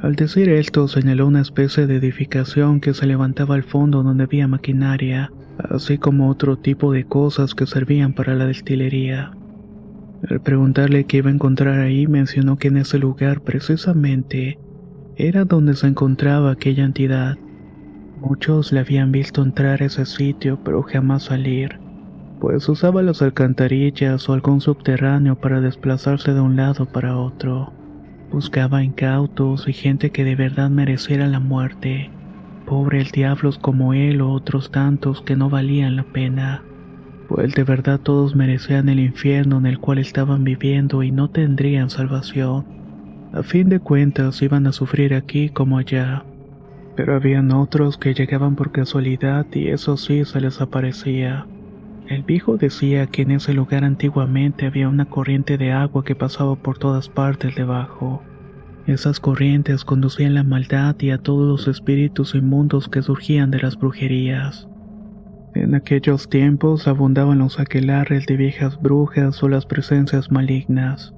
Al 0.01 0.15
decir 0.15 0.49
esto 0.49 0.89
señaló 0.89 1.27
una 1.27 1.43
especie 1.43 1.87
de 1.87 1.97
edificación 1.97 2.81
que 2.81 2.95
se 2.95 3.07
levantaba 3.07 3.57
al 3.57 3.63
fondo 3.65 4.03
donde 4.03 4.25
había 4.25 4.49
maquinaria, 4.49 5.31
así 5.59 5.99
como 5.99 6.31
otro 6.31 6.57
tipo 6.57 6.93
de 6.93 7.05
cosas 7.05 7.55
que 7.55 7.67
servían 7.67 8.15
para 8.15 8.35
la 8.35 8.47
destilería. 8.47 9.33
Al 10.29 10.41
preguntarle 10.41 11.05
qué 11.05 11.19
iba 11.19 11.31
a 11.31 11.35
encontrar 11.35 11.81
ahí, 11.81 12.07
mencionó 12.07 12.57
que 12.57 12.69
en 12.69 12.77
ese 12.77 12.99
lugar 12.99 13.41
precisamente 13.41 14.59
era 15.17 15.45
donde 15.45 15.75
se 15.75 15.87
encontraba 15.87 16.50
aquella 16.50 16.85
entidad. 16.85 17.39
Muchos 18.21 18.71
le 18.73 18.81
habían 18.81 19.12
visto 19.12 19.43
entrar 19.43 19.83
a 19.83 19.87
ese 19.87 20.05
sitio, 20.05 20.61
pero 20.62 20.83
jamás 20.83 21.25
salir, 21.25 21.81
pues 22.39 22.69
usaba 22.69 23.03
las 23.03 23.23
alcantarillas 23.23 24.29
o 24.29 24.35
algún 24.35 24.61
subterráneo 24.61 25.37
para 25.37 25.61
desplazarse 25.61 26.35
de 26.35 26.41
un 26.41 26.57
lado 26.57 26.87
para 26.87 27.17
otro. 27.17 27.73
Buscaba 28.31 28.85
incautos 28.85 29.69
y 29.69 29.73
gente 29.73 30.11
que 30.11 30.25
de 30.25 30.37
verdad 30.37 30.71
mereciera 30.71 31.27
la 31.27 31.41
muerte. 31.41 32.11
Pobre 32.67 33.00
el 33.00 33.11
diablos 33.11 33.59
como 33.59 33.95
él 33.95 34.21
o 34.21 34.31
otros 34.33 34.71
tantos 34.71 35.23
que 35.23 35.35
no 35.35 35.50
valían 35.50 35.97
la 35.97 36.05
pena. 36.05 36.62
Pues 37.31 37.55
de 37.55 37.63
verdad 37.63 38.01
todos 38.01 38.35
merecían 38.35 38.89
el 38.89 38.99
infierno 38.99 39.59
en 39.59 39.67
el 39.67 39.79
cual 39.79 39.99
estaban 39.99 40.43
viviendo 40.43 41.05
y 41.05 41.13
no 41.13 41.31
tendrían 41.31 41.89
salvación. 41.89 42.67
A 43.33 43.45
fin 43.45 43.69
de 43.69 43.79
cuentas 43.79 44.43
iban 44.43 44.67
a 44.67 44.73
sufrir 44.73 45.15
aquí 45.15 45.49
como 45.49 45.79
allá. 45.79 46.25
Pero 46.97 47.15
habían 47.15 47.53
otros 47.53 47.99
que 47.99 48.15
llegaban 48.15 48.57
por 48.57 48.73
casualidad 48.73 49.47
y 49.53 49.69
eso 49.69 49.97
sí 49.97 50.25
se 50.25 50.41
les 50.41 50.61
aparecía. 50.61 51.47
El 52.09 52.25
viejo 52.25 52.57
decía 52.57 53.07
que 53.07 53.23
en 53.23 53.31
ese 53.31 53.55
lugar 53.55 53.85
antiguamente 53.85 54.67
había 54.67 54.89
una 54.89 55.05
corriente 55.05 55.57
de 55.57 55.71
agua 55.71 56.03
que 56.03 56.17
pasaba 56.17 56.57
por 56.57 56.79
todas 56.79 57.09
partes 57.09 57.55
debajo. 57.55 58.25
Esas 58.89 59.21
corrientes 59.21 59.85
conducían 59.85 60.35
la 60.35 60.43
maldad 60.43 60.97
y 60.99 61.11
a 61.11 61.19
todos 61.19 61.47
los 61.49 61.69
espíritus 61.69 62.35
inmundos 62.35 62.89
que 62.89 63.03
surgían 63.03 63.53
de 63.53 63.61
las 63.61 63.77
brujerías. 63.77 64.70
En 65.54 65.75
aquellos 65.75 66.28
tiempos 66.28 66.87
abundaban 66.87 67.38
los 67.40 67.59
aquelarres 67.59 68.26
de 68.26 68.37
viejas 68.37 68.80
brujas 68.80 69.42
o 69.42 69.49
las 69.49 69.66
presencias 69.66 70.30
malignas. 70.30 71.12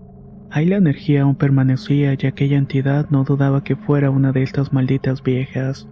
Ahí 0.50 0.64
la 0.66 0.76
energía 0.76 1.22
aún 1.22 1.34
permanecía 1.34 2.16
y 2.18 2.26
aquella 2.26 2.56
entidad 2.56 3.10
no 3.10 3.24
dudaba 3.24 3.62
que 3.62 3.76
fuera 3.76 4.10
una 4.10 4.32
de 4.32 4.42
estas 4.42 4.72
malditas 4.72 5.22
viejas. 5.22 5.86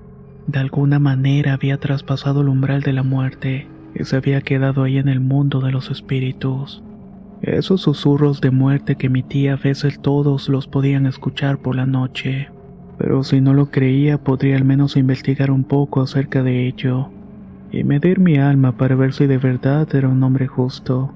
De 0.46 0.58
alguna 0.58 0.98
manera 0.98 1.52
había 1.52 1.78
traspasado 1.78 2.40
el 2.40 2.48
umbral 2.48 2.80
de 2.80 2.94
la 2.94 3.02
muerte 3.02 3.68
y 3.94 4.04
se 4.04 4.16
había 4.16 4.40
quedado 4.40 4.84
ahí 4.84 4.96
en 4.96 5.08
el 5.08 5.20
mundo 5.20 5.60
de 5.60 5.72
los 5.72 5.90
espíritus. 5.90 6.82
Esos 7.42 7.82
susurros 7.82 8.40
de 8.40 8.50
muerte 8.50 8.96
que 8.96 9.08
emitía 9.08 9.54
a 9.54 9.56
veces 9.56 10.00
todos 10.00 10.48
los 10.48 10.66
podían 10.66 11.06
escuchar 11.06 11.58
por 11.58 11.76
la 11.76 11.86
noche, 11.86 12.48
pero 12.98 13.22
si 13.22 13.40
no 13.40 13.52
lo 13.54 13.70
creía 13.70 14.18
podría 14.18 14.56
al 14.56 14.64
menos 14.64 14.96
investigar 14.96 15.50
un 15.50 15.64
poco 15.64 16.00
acerca 16.00 16.42
de 16.42 16.66
ello 16.66 17.10
y 17.72 17.84
medir 17.84 18.18
mi 18.18 18.36
alma 18.36 18.76
para 18.76 18.96
ver 18.96 19.12
si 19.12 19.26
de 19.26 19.38
verdad 19.38 19.88
era 19.94 20.08
un 20.08 20.22
hombre 20.22 20.46
justo. 20.46 21.14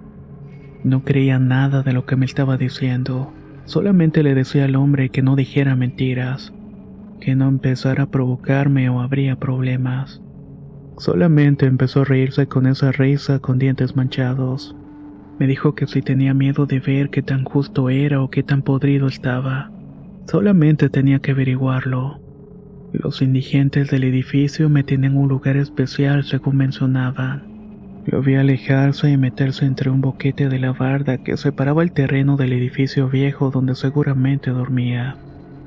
No 0.84 1.02
creía 1.02 1.38
nada 1.38 1.82
de 1.82 1.92
lo 1.92 2.04
que 2.04 2.16
me 2.16 2.26
estaba 2.26 2.56
diciendo, 2.56 3.32
solamente 3.64 4.22
le 4.22 4.34
decía 4.34 4.66
al 4.66 4.76
hombre 4.76 5.08
que 5.08 5.22
no 5.22 5.34
dijera 5.34 5.76
mentiras, 5.76 6.52
que 7.20 7.34
no 7.34 7.48
empezara 7.48 8.04
a 8.04 8.10
provocarme 8.10 8.88
o 8.88 9.00
habría 9.00 9.36
problemas. 9.36 10.20
Solamente 10.98 11.66
empezó 11.66 12.02
a 12.02 12.04
reírse 12.04 12.46
con 12.46 12.66
esa 12.66 12.92
risa 12.92 13.40
con 13.40 13.58
dientes 13.58 13.96
manchados. 13.96 14.76
Me 15.38 15.48
dijo 15.48 15.74
que 15.74 15.88
si 15.88 16.02
tenía 16.02 16.34
miedo 16.34 16.66
de 16.66 16.78
ver 16.78 17.10
qué 17.10 17.22
tan 17.22 17.44
justo 17.44 17.90
era 17.90 18.22
o 18.22 18.30
qué 18.30 18.44
tan 18.44 18.62
podrido 18.62 19.08
estaba, 19.08 19.72
solamente 20.28 20.88
tenía 20.90 21.18
que 21.18 21.32
averiguarlo. 21.32 22.23
Los 22.94 23.22
indigentes 23.22 23.90
del 23.90 24.04
edificio 24.04 24.68
me 24.68 24.84
tenían 24.84 25.16
un 25.16 25.28
lugar 25.28 25.56
especial 25.56 26.22
según 26.22 26.58
mencionaban. 26.58 27.42
Lo 28.06 28.22
vi 28.22 28.36
alejarse 28.36 29.10
y 29.10 29.16
meterse 29.16 29.66
entre 29.66 29.90
un 29.90 30.00
boquete 30.00 30.48
de 30.48 30.60
la 30.60 30.72
barda 30.72 31.18
que 31.18 31.36
separaba 31.36 31.82
el 31.82 31.90
terreno 31.90 32.36
del 32.36 32.52
edificio 32.52 33.08
viejo 33.08 33.50
donde 33.50 33.74
seguramente 33.74 34.52
dormía. 34.52 35.16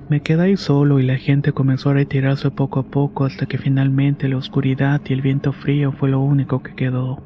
Me 0.08 0.22
quedé 0.22 0.44
ahí 0.44 0.58
solo 0.58 1.02
y 1.02 1.04
la 1.04 1.18
gente 1.18 1.52
comenzó 1.52 1.90
a 1.90 1.96
retirarse 1.96 2.50
poco 2.50 2.80
a 2.80 2.84
poco 2.84 3.26
hasta 3.26 3.46
que 3.46 3.58
finalmente 3.58 4.30
la 4.30 4.38
oscuridad 4.38 5.02
y 5.06 5.12
el 5.12 5.22
viento 5.22 5.52
frío 5.52 5.92
fue 5.92 6.10
lo 6.10 6.22
único 6.22 6.64
que 6.64 6.76
quedó. 6.76 7.22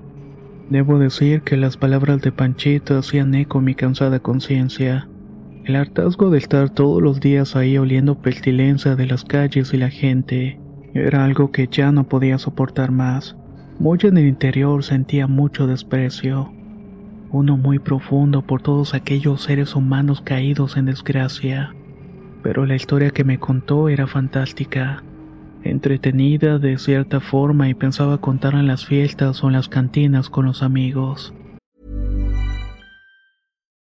Debo 0.72 0.98
decir 0.98 1.44
que 1.44 1.58
las 1.58 1.78
palabras 1.78 2.22
de 2.22 2.32
Panchito 2.32 2.98
hacían 2.98 3.36
eco 3.36 3.60
en 3.60 3.66
mi 3.66 3.76
cansada 3.76 4.20
conciencia. 4.20 5.08
El 5.66 5.76
hartazgo 5.76 6.30
de 6.30 6.38
estar 6.38 6.70
todos 6.70 7.02
los 7.02 7.20
días 7.20 7.56
ahí 7.56 7.78
oliendo 7.78 8.22
pestilencia 8.22 8.96
de 8.96 9.06
las 9.06 9.24
calles 9.24 9.74
y 9.74 9.78
la 9.78 9.90
gente 9.90 10.60
era 10.94 11.24
algo 11.24 11.52
que 11.52 11.68
ya 11.72 11.92
no 11.92 12.06
podía 12.06 12.38
soportar 12.38 12.92
más. 12.92 13.36
Muy 13.80 14.00
en 14.04 14.18
el 14.18 14.28
interior 14.28 14.84
sentía 14.84 15.28
mucho 15.28 15.68
desprecio, 15.68 16.52
uno 17.32 17.58
muy 17.58 17.80
profundo 17.80 18.42
por 18.42 18.62
todos 18.62 18.94
aquellos 18.94 19.44
seres 19.44 19.76
humanos 19.76 20.22
caídos 20.22 20.78
en 20.78 20.86
desgracia 20.86 21.74
pero 22.42 22.66
la 22.66 22.76
historia 22.76 23.12
que 23.12 23.24
me 23.24 23.40
contó 23.40 23.90
era 23.90 24.08
fantástica, 24.08 25.04
entretenida 25.64 26.58
de 26.58 26.78
cierta 26.78 27.20
forma 27.20 27.70
y 27.70 27.74
pensaba 27.74 28.20
contar 28.20 28.56
en 28.56 28.68
las 28.68 28.86
fiestas 28.86 29.44
o 29.44 29.48
en 29.48 29.54
las 29.54 29.70
cantinas 29.70 30.30
con 30.30 30.46
los 30.46 30.64
amigos. 30.64 31.34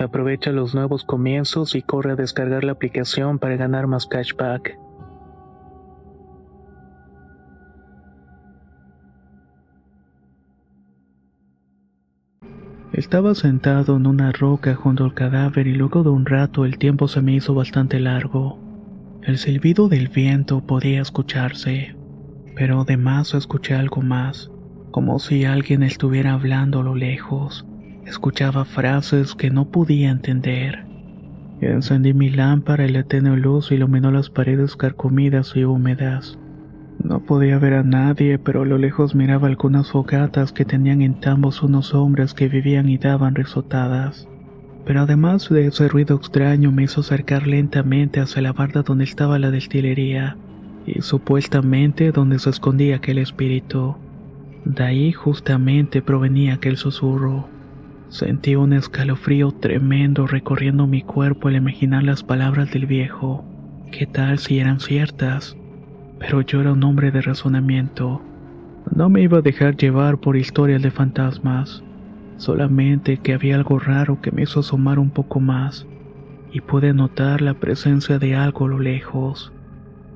Aprovecha 0.00 0.50
los 0.50 0.74
nuevos 0.74 1.04
comienzos 1.04 1.74
y 1.74 1.82
corre 1.82 2.12
a 2.12 2.16
descargar 2.16 2.64
la 2.64 2.72
aplicación 2.72 3.38
para 3.38 3.56
ganar 3.56 3.86
más 3.86 4.06
cashback. 4.06 4.78
Estaba 12.94 13.34
sentado 13.34 13.96
en 13.96 14.06
una 14.06 14.32
roca 14.32 14.74
junto 14.74 15.04
al 15.04 15.12
cadáver 15.12 15.66
y 15.66 15.74
luego 15.74 16.02
de 16.02 16.08
un 16.08 16.24
rato 16.24 16.64
el 16.64 16.78
tiempo 16.78 17.06
se 17.06 17.20
me 17.20 17.34
hizo 17.34 17.52
bastante 17.52 18.00
largo. 18.00 18.58
El 19.22 19.36
silbido 19.36 19.90
del 19.90 20.08
viento 20.08 20.62
podía 20.62 21.02
escucharse, 21.02 21.94
pero 22.56 22.80
además 22.80 23.34
escuché 23.34 23.74
algo 23.74 24.00
más, 24.00 24.50
como 24.92 25.18
si 25.18 25.44
alguien 25.44 25.82
estuviera 25.82 26.32
hablando 26.32 26.80
a 26.80 26.84
lo 26.84 26.94
lejos. 26.94 27.66
Escuchaba 28.10 28.64
frases 28.64 29.36
que 29.36 29.50
no 29.50 29.66
podía 29.66 30.10
entender. 30.10 30.84
Encendí 31.60 32.12
mi 32.12 32.28
lámpara 32.28 32.84
y 32.84 32.90
la 32.90 33.04
tenue 33.04 33.36
luz 33.36 33.70
iluminó 33.70 34.10
las 34.10 34.30
paredes 34.30 34.74
carcomidas 34.74 35.54
y 35.54 35.62
húmedas. 35.62 36.36
No 37.04 37.20
podía 37.20 37.60
ver 37.60 37.74
a 37.74 37.84
nadie, 37.84 38.40
pero 38.40 38.62
a 38.62 38.66
lo 38.66 38.78
lejos 38.78 39.14
miraba 39.14 39.46
algunas 39.46 39.92
fogatas 39.92 40.52
que 40.52 40.64
tenían 40.64 41.02
en 41.02 41.20
tambos 41.20 41.62
unos 41.62 41.94
hombres 41.94 42.34
que 42.34 42.48
vivían 42.48 42.88
y 42.88 42.98
daban 42.98 43.36
risotadas. 43.36 44.28
Pero 44.84 45.02
además 45.02 45.48
de 45.48 45.68
ese 45.68 45.86
ruido 45.86 46.16
extraño 46.16 46.72
me 46.72 46.82
hizo 46.82 47.02
acercar 47.02 47.46
lentamente 47.46 48.18
hacia 48.18 48.42
la 48.42 48.52
barda 48.52 48.82
donde 48.82 49.04
estaba 49.04 49.38
la 49.38 49.52
destilería, 49.52 50.36
y 50.84 51.00
supuestamente 51.02 52.10
donde 52.10 52.40
se 52.40 52.50
escondía 52.50 52.96
aquel 52.96 53.18
espíritu. 53.18 53.94
De 54.64 54.82
ahí 54.82 55.12
justamente 55.12 56.02
provenía 56.02 56.54
aquel 56.54 56.76
susurro. 56.76 57.59
Sentí 58.10 58.56
un 58.56 58.72
escalofrío 58.72 59.52
tremendo 59.52 60.26
recorriendo 60.26 60.88
mi 60.88 61.00
cuerpo 61.00 61.46
al 61.46 61.54
imaginar 61.54 62.02
las 62.02 62.24
palabras 62.24 62.72
del 62.72 62.86
viejo. 62.86 63.44
¿Qué 63.92 64.04
tal 64.04 64.40
si 64.40 64.58
eran 64.58 64.80
ciertas? 64.80 65.56
Pero 66.18 66.40
yo 66.40 66.60
era 66.60 66.72
un 66.72 66.82
hombre 66.82 67.12
de 67.12 67.22
razonamiento. 67.22 68.20
No 68.92 69.08
me 69.08 69.22
iba 69.22 69.38
a 69.38 69.42
dejar 69.42 69.76
llevar 69.76 70.18
por 70.18 70.36
historias 70.36 70.82
de 70.82 70.90
fantasmas. 70.90 71.84
Solamente 72.36 73.18
que 73.18 73.32
había 73.32 73.54
algo 73.54 73.78
raro 73.78 74.20
que 74.20 74.32
me 74.32 74.42
hizo 74.42 74.58
asomar 74.58 74.98
un 74.98 75.10
poco 75.10 75.38
más 75.38 75.86
y 76.52 76.62
pude 76.62 76.92
notar 76.92 77.40
la 77.40 77.54
presencia 77.54 78.18
de 78.18 78.34
algo 78.34 78.64
a 78.64 78.70
lo 78.70 78.80
lejos. 78.80 79.52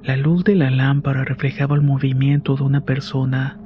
La 0.02 0.16
luz 0.16 0.42
de 0.42 0.56
la 0.56 0.72
lámpara 0.72 1.22
reflejaba 1.22 1.76
el 1.76 1.82
movimiento 1.82 2.56
de 2.56 2.64
una 2.64 2.80
persona 2.80 3.60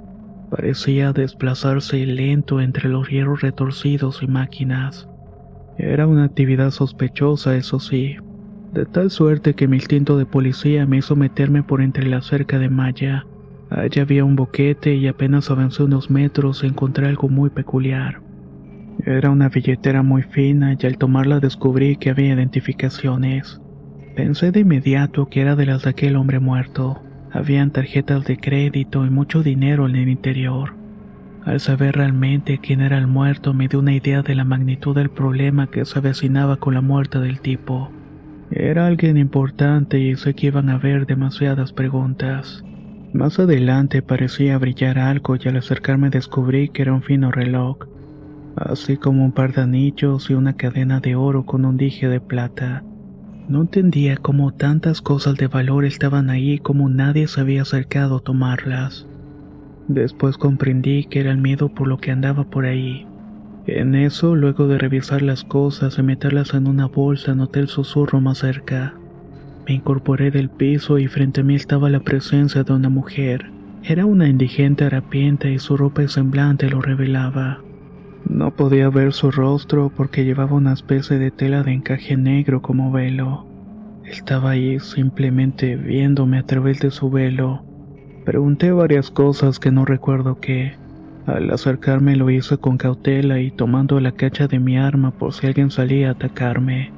Parecía 0.50 1.12
desplazarse 1.12 2.04
lento 2.06 2.60
entre 2.60 2.88
los 2.88 3.08
hierros 3.08 3.42
retorcidos 3.42 4.22
y 4.22 4.26
máquinas. 4.26 5.08
Era 5.76 6.06
una 6.06 6.24
actividad 6.24 6.70
sospechosa, 6.70 7.56
eso 7.56 7.78
sí, 7.78 8.16
de 8.72 8.84
tal 8.84 9.10
suerte 9.10 9.54
que 9.54 9.68
mi 9.68 9.76
instinto 9.76 10.18
de 10.18 10.26
policía 10.26 10.86
me 10.86 10.98
hizo 10.98 11.16
meterme 11.16 11.62
por 11.62 11.80
entre 11.80 12.06
la 12.06 12.20
cerca 12.20 12.58
de 12.58 12.68
malla. 12.68 13.26
Allí 13.70 14.00
había 14.00 14.24
un 14.24 14.36
boquete 14.36 14.94
y 14.94 15.06
apenas 15.06 15.50
avancé 15.50 15.82
unos 15.82 16.10
metros 16.10 16.64
encontré 16.64 17.06
algo 17.06 17.28
muy 17.28 17.50
peculiar. 17.50 18.20
Era 19.04 19.30
una 19.30 19.48
billetera 19.48 20.02
muy 20.02 20.22
fina 20.22 20.76
y 20.78 20.86
al 20.86 20.98
tomarla 20.98 21.40
descubrí 21.40 21.96
que 21.96 22.10
había 22.10 22.34
identificaciones. 22.34 23.60
Pensé 24.16 24.50
de 24.50 24.60
inmediato 24.60 25.26
que 25.26 25.40
era 25.40 25.54
de 25.54 25.66
las 25.66 25.82
de 25.84 25.90
aquel 25.90 26.16
hombre 26.16 26.40
muerto. 26.40 27.00
Habían 27.30 27.70
tarjetas 27.70 28.24
de 28.24 28.36
crédito 28.38 29.04
y 29.04 29.10
mucho 29.10 29.42
dinero 29.42 29.86
en 29.86 29.96
el 29.96 30.08
interior. 30.08 30.74
Al 31.44 31.60
saber 31.60 31.96
realmente 31.96 32.58
quién 32.58 32.80
era 32.80 32.98
el 32.98 33.06
muerto 33.06 33.54
me 33.54 33.68
dio 33.68 33.78
una 33.80 33.94
idea 33.94 34.22
de 34.22 34.34
la 34.34 34.44
magnitud 34.44 34.94
del 34.94 35.10
problema 35.10 35.66
que 35.70 35.84
se 35.84 35.98
avecinaba 35.98 36.56
con 36.56 36.74
la 36.74 36.80
muerte 36.80 37.18
del 37.18 37.40
tipo. 37.40 37.90
Era 38.50 38.86
alguien 38.86 39.18
importante 39.18 39.98
y 39.98 40.16
sé 40.16 40.34
que 40.34 40.46
iban 40.46 40.70
a 40.70 40.74
haber 40.74 41.06
demasiadas 41.06 41.72
preguntas. 41.72 42.64
Más 43.12 43.38
adelante 43.38 44.02
parecía 44.02 44.58
brillar 44.58 44.98
algo 44.98 45.36
y 45.36 45.48
al 45.48 45.56
acercarme 45.56 46.10
descubrí 46.10 46.68
que 46.68 46.82
era 46.82 46.92
un 46.92 47.02
fino 47.02 47.30
reloj, 47.30 47.78
así 48.56 48.96
como 48.96 49.24
un 49.24 49.32
par 49.32 49.54
de 49.54 49.62
anillos 49.62 50.30
y 50.30 50.34
una 50.34 50.54
cadena 50.54 51.00
de 51.00 51.14
oro 51.14 51.44
con 51.44 51.64
un 51.64 51.76
dije 51.76 52.08
de 52.08 52.20
plata. 52.20 52.84
No 53.48 53.62
entendía 53.62 54.18
cómo 54.18 54.52
tantas 54.52 55.00
cosas 55.00 55.36
de 55.36 55.46
valor 55.46 55.86
estaban 55.86 56.28
ahí 56.28 56.52
y 56.52 56.58
cómo 56.58 56.90
nadie 56.90 57.26
se 57.28 57.40
había 57.40 57.62
acercado 57.62 58.16
a 58.16 58.20
tomarlas. 58.20 59.06
Después 59.88 60.36
comprendí 60.36 61.04
que 61.04 61.20
era 61.20 61.30
el 61.30 61.38
miedo 61.38 61.70
por 61.70 61.88
lo 61.88 61.96
que 61.96 62.10
andaba 62.10 62.44
por 62.44 62.66
ahí. 62.66 63.06
En 63.66 63.94
eso, 63.94 64.36
luego 64.36 64.68
de 64.68 64.76
revisar 64.76 65.22
las 65.22 65.44
cosas 65.44 65.98
y 65.98 66.02
meterlas 66.02 66.52
en 66.52 66.66
una 66.66 66.86
bolsa, 66.86 67.34
noté 67.34 67.60
el 67.60 67.68
susurro 67.68 68.20
más 68.20 68.38
cerca. 68.38 68.94
Me 69.66 69.74
incorporé 69.74 70.30
del 70.30 70.50
piso 70.50 70.98
y 70.98 71.06
frente 71.06 71.40
a 71.40 71.44
mí 71.44 71.54
estaba 71.54 71.88
la 71.88 72.00
presencia 72.00 72.64
de 72.64 72.72
una 72.74 72.90
mujer. 72.90 73.50
Era 73.82 74.04
una 74.04 74.28
indigente 74.28 74.84
harapienta 74.84 75.48
y 75.48 75.58
su 75.58 75.76
ropa 75.76 76.02
y 76.02 76.08
semblante 76.08 76.68
lo 76.68 76.82
revelaba. 76.82 77.60
No 78.26 78.50
podía 78.54 78.88
ver 78.90 79.12
su 79.12 79.30
rostro 79.30 79.92
porque 79.94 80.24
llevaba 80.24 80.56
una 80.56 80.72
especie 80.72 81.18
de 81.18 81.30
tela 81.30 81.62
de 81.62 81.72
encaje 81.72 82.16
negro 82.16 82.62
como 82.62 82.90
velo. 82.90 83.46
Estaba 84.04 84.50
ahí 84.50 84.80
simplemente 84.80 85.76
viéndome 85.76 86.38
a 86.38 86.42
través 86.42 86.80
de 86.80 86.90
su 86.90 87.10
velo. 87.10 87.62
Pregunté 88.24 88.72
varias 88.72 89.10
cosas 89.10 89.58
que 89.58 89.70
no 89.70 89.84
recuerdo 89.84 90.40
qué. 90.40 90.74
Al 91.26 91.50
acercarme 91.50 92.16
lo 92.16 92.30
hice 92.30 92.56
con 92.56 92.78
cautela 92.78 93.40
y 93.40 93.50
tomando 93.50 94.00
la 94.00 94.12
cacha 94.12 94.48
de 94.48 94.58
mi 94.58 94.78
arma 94.78 95.10
por 95.10 95.34
si 95.34 95.46
alguien 95.46 95.70
salía 95.70 96.08
a 96.08 96.12
atacarme. 96.12 96.90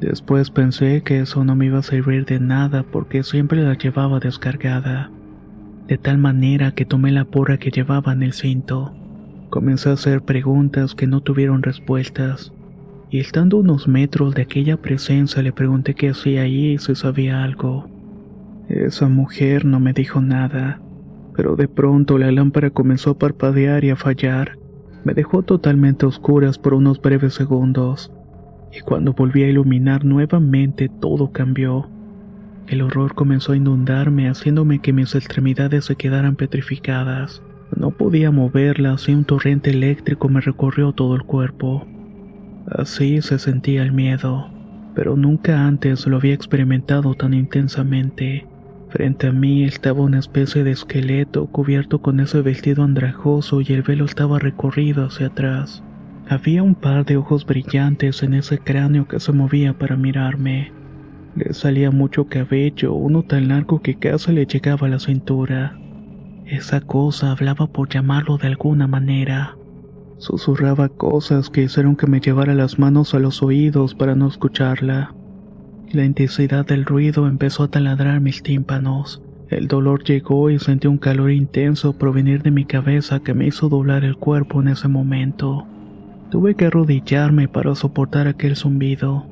Después 0.00 0.50
pensé 0.50 1.02
que 1.02 1.20
eso 1.20 1.44
no 1.44 1.54
me 1.54 1.66
iba 1.66 1.78
a 1.78 1.82
servir 1.82 2.26
de 2.26 2.40
nada 2.40 2.82
porque 2.82 3.22
siempre 3.22 3.62
la 3.62 3.74
llevaba 3.74 4.18
descargada. 4.18 5.10
De 5.86 5.98
tal 5.98 6.18
manera 6.18 6.72
que 6.72 6.84
tomé 6.84 7.12
la 7.12 7.24
porra 7.24 7.58
que 7.58 7.70
llevaba 7.70 8.12
en 8.12 8.22
el 8.22 8.32
cinto. 8.32 8.92
Comencé 9.54 9.88
a 9.88 9.92
hacer 9.92 10.22
preguntas 10.22 10.96
que 10.96 11.06
no 11.06 11.20
tuvieron 11.20 11.62
respuestas. 11.62 12.52
Y 13.08 13.20
estando 13.20 13.58
unos 13.58 13.86
metros 13.86 14.34
de 14.34 14.42
aquella 14.42 14.76
presencia 14.76 15.42
le 15.42 15.52
pregunté 15.52 15.94
qué 15.94 16.10
hacía 16.10 16.42
ahí 16.42 16.72
y 16.72 16.78
si 16.78 16.96
sabía 16.96 17.44
algo. 17.44 17.88
Esa 18.68 19.08
mujer 19.08 19.64
no 19.64 19.78
me 19.78 19.92
dijo 19.92 20.20
nada 20.20 20.80
pero 21.34 21.56
de 21.56 21.68
pronto 21.68 22.16
la 22.18 22.30
lámpara 22.30 22.70
comenzó 22.70 23.10
a 23.10 23.18
parpadear 23.18 23.84
y 23.84 23.90
a 23.90 23.96
fallar. 23.96 24.58
Me 25.04 25.14
dejó 25.14 25.42
totalmente 25.42 26.06
oscuras 26.06 26.58
por 26.58 26.74
unos 26.74 27.00
breves 27.00 27.34
segundos, 27.34 28.12
y 28.72 28.80
cuando 28.80 29.12
volví 29.12 29.42
a 29.42 29.48
iluminar 29.48 30.04
nuevamente 30.04 30.88
todo 30.88 31.32
cambió. 31.32 31.88
El 32.68 32.82
horror 32.82 33.14
comenzó 33.14 33.52
a 33.52 33.56
inundarme, 33.56 34.28
haciéndome 34.28 34.78
que 34.78 34.92
mis 34.92 35.14
extremidades 35.14 35.84
se 35.84 35.96
quedaran 35.96 36.36
petrificadas. 36.36 37.42
No 37.76 37.90
podía 37.90 38.30
moverlas 38.30 39.08
y 39.08 39.14
un 39.14 39.24
torrente 39.24 39.70
eléctrico 39.70 40.28
me 40.28 40.40
recorrió 40.40 40.92
todo 40.92 41.16
el 41.16 41.24
cuerpo. 41.24 41.86
Así 42.66 43.20
se 43.20 43.38
sentía 43.38 43.82
el 43.82 43.92
miedo, 43.92 44.50
pero 44.94 45.16
nunca 45.16 45.66
antes 45.66 46.06
lo 46.06 46.16
había 46.16 46.34
experimentado 46.34 47.14
tan 47.14 47.34
intensamente. 47.34 48.46
Frente 48.90 49.26
a 49.26 49.32
mí 49.32 49.64
estaba 49.64 50.02
una 50.02 50.20
especie 50.20 50.62
de 50.62 50.70
esqueleto 50.70 51.46
cubierto 51.46 52.00
con 52.00 52.20
ese 52.20 52.42
vestido 52.42 52.84
andrajoso 52.84 53.60
y 53.60 53.66
el 53.72 53.82
velo 53.82 54.04
estaba 54.04 54.38
recorrido 54.38 55.06
hacia 55.06 55.26
atrás. 55.26 55.82
Había 56.28 56.62
un 56.62 56.76
par 56.76 57.04
de 57.04 57.16
ojos 57.16 57.44
brillantes 57.44 58.22
en 58.22 58.34
ese 58.34 58.58
cráneo 58.58 59.08
que 59.08 59.18
se 59.18 59.32
movía 59.32 59.76
para 59.76 59.96
mirarme. 59.96 60.72
Le 61.34 61.52
salía 61.52 61.90
mucho 61.90 62.28
cabello, 62.28 62.94
uno 62.94 63.24
tan 63.24 63.48
largo 63.48 63.82
que 63.82 63.96
casi 63.96 64.32
le 64.32 64.46
llegaba 64.46 64.86
a 64.86 64.90
la 64.90 65.00
cintura. 65.00 65.76
Esa 66.54 66.80
cosa 66.80 67.32
hablaba 67.32 67.66
por 67.66 67.88
llamarlo 67.88 68.38
de 68.38 68.46
alguna 68.46 68.86
manera. 68.86 69.56
Susurraba 70.18 70.88
cosas 70.88 71.50
que 71.50 71.64
hicieron 71.64 71.96
que 71.96 72.06
me 72.06 72.20
llevara 72.20 72.54
las 72.54 72.78
manos 72.78 73.12
a 73.12 73.18
los 73.18 73.42
oídos 73.42 73.96
para 73.96 74.14
no 74.14 74.28
escucharla. 74.28 75.14
La 75.90 76.04
intensidad 76.04 76.64
del 76.64 76.84
ruido 76.84 77.26
empezó 77.26 77.64
a 77.64 77.68
taladrar 77.72 78.20
mis 78.20 78.44
tímpanos. 78.44 79.20
El 79.50 79.66
dolor 79.66 80.04
llegó 80.04 80.48
y 80.48 80.60
sentí 80.60 80.86
un 80.86 80.98
calor 80.98 81.32
intenso 81.32 81.98
provenir 81.98 82.44
de 82.44 82.52
mi 82.52 82.64
cabeza 82.66 83.18
que 83.18 83.34
me 83.34 83.48
hizo 83.48 83.68
doblar 83.68 84.04
el 84.04 84.16
cuerpo 84.16 84.62
en 84.62 84.68
ese 84.68 84.86
momento. 84.86 85.66
Tuve 86.30 86.54
que 86.54 86.66
arrodillarme 86.66 87.48
para 87.48 87.74
soportar 87.74 88.28
aquel 88.28 88.54
zumbido. 88.54 89.26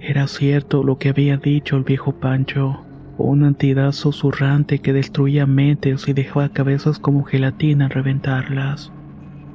Era 0.00 0.26
cierto 0.26 0.82
lo 0.82 0.98
que 0.98 1.10
había 1.10 1.36
dicho 1.36 1.76
el 1.76 1.84
viejo 1.84 2.18
Pancho, 2.18 2.80
una 3.24 3.48
entidad 3.48 3.92
susurrante 3.92 4.80
que 4.80 4.92
destruía 4.92 5.46
mentes 5.46 6.06
y 6.08 6.12
dejaba 6.12 6.50
cabezas 6.50 6.98
como 6.98 7.24
gelatina 7.24 7.88
reventarlas. 7.88 8.92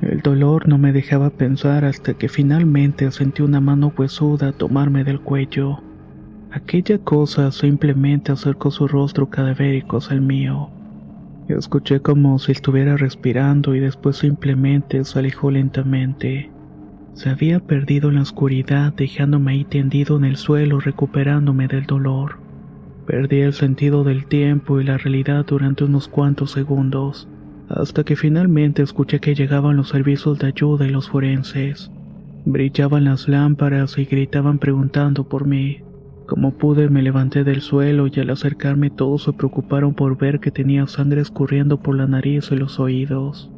El 0.01 0.21
dolor 0.21 0.67
no 0.67 0.79
me 0.79 0.93
dejaba 0.93 1.29
pensar 1.29 1.85
hasta 1.85 2.15
que 2.15 2.27
finalmente 2.27 3.11
sentí 3.11 3.43
una 3.43 3.61
mano 3.61 3.93
huesuda 3.95 4.51
tomarme 4.51 5.03
del 5.03 5.21
cuello. 5.21 5.79
Aquella 6.51 6.97
cosa 6.97 7.51
simplemente 7.51 8.31
acercó 8.31 8.71
su 8.71 8.87
rostro 8.87 9.29
cadavérico 9.29 9.99
al 10.09 10.21
mío. 10.21 10.71
Escuché 11.47 12.01
como 12.01 12.39
si 12.39 12.51
estuviera 12.51 12.97
respirando 12.97 13.75
y 13.75 13.79
después 13.79 14.17
simplemente 14.17 15.03
se 15.03 15.19
alejó 15.19 15.51
lentamente. 15.51 16.49
Se 17.13 17.29
había 17.29 17.59
perdido 17.59 18.09
en 18.09 18.15
la 18.15 18.21
oscuridad 18.21 18.93
dejándome 18.93 19.51
ahí 19.51 19.65
tendido 19.65 20.17
en 20.17 20.25
el 20.25 20.37
suelo 20.37 20.79
recuperándome 20.79 21.67
del 21.67 21.85
dolor. 21.85 22.40
Perdí 23.11 23.41
el 23.41 23.51
sentido 23.51 24.05
del 24.05 24.25
tiempo 24.25 24.79
y 24.79 24.85
la 24.85 24.97
realidad 24.97 25.45
durante 25.45 25.83
unos 25.83 26.07
cuantos 26.07 26.51
segundos, 26.51 27.27
hasta 27.67 28.05
que 28.05 28.15
finalmente 28.15 28.83
escuché 28.83 29.19
que 29.19 29.35
llegaban 29.35 29.75
los 29.75 29.89
servicios 29.89 30.39
de 30.39 30.47
ayuda 30.47 30.87
y 30.87 30.91
los 30.91 31.09
forenses. 31.09 31.91
Brillaban 32.45 33.03
las 33.03 33.27
lámparas 33.27 33.97
y 33.97 34.05
gritaban 34.05 34.59
preguntando 34.59 35.27
por 35.27 35.45
mí. 35.45 35.79
Como 36.25 36.53
pude 36.57 36.87
me 36.87 37.01
levanté 37.01 37.43
del 37.43 37.59
suelo 37.59 38.07
y 38.07 38.17
al 38.21 38.29
acercarme 38.29 38.89
todos 38.89 39.23
se 39.23 39.33
preocuparon 39.33 39.93
por 39.93 40.17
ver 40.17 40.39
que 40.39 40.51
tenía 40.51 40.87
sangre 40.87 41.19
escurriendo 41.19 41.81
por 41.81 41.97
la 41.97 42.07
nariz 42.07 42.49
y 42.53 42.55
los 42.55 42.79
oídos. 42.79 43.51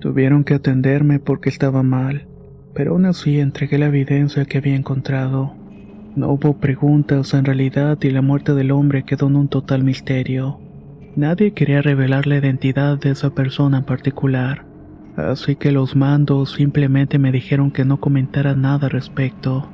Tuvieron 0.00 0.42
que 0.42 0.54
atenderme 0.54 1.20
porque 1.20 1.50
estaba 1.50 1.84
mal, 1.84 2.26
pero 2.74 2.94
aún 2.94 3.06
así 3.06 3.38
entregué 3.38 3.78
la 3.78 3.86
evidencia 3.86 4.44
que 4.44 4.58
había 4.58 4.74
encontrado. 4.74 5.54
No 6.18 6.32
hubo 6.32 6.54
preguntas 6.54 7.32
en 7.32 7.44
realidad 7.44 7.96
y 8.02 8.10
la 8.10 8.22
muerte 8.22 8.52
del 8.52 8.72
hombre 8.72 9.04
quedó 9.04 9.28
en 9.28 9.36
un 9.36 9.46
total 9.46 9.84
misterio. 9.84 10.58
Nadie 11.14 11.52
quería 11.52 11.80
revelar 11.80 12.26
la 12.26 12.38
identidad 12.38 12.98
de 12.98 13.10
esa 13.10 13.30
persona 13.30 13.78
en 13.78 13.84
particular, 13.84 14.66
así 15.16 15.54
que 15.54 15.70
los 15.70 15.94
mandos 15.94 16.54
simplemente 16.54 17.20
me 17.20 17.30
dijeron 17.30 17.70
que 17.70 17.84
no 17.84 18.00
comentara 18.00 18.56
nada 18.56 18.88
al 18.88 18.90
respecto 18.90 19.68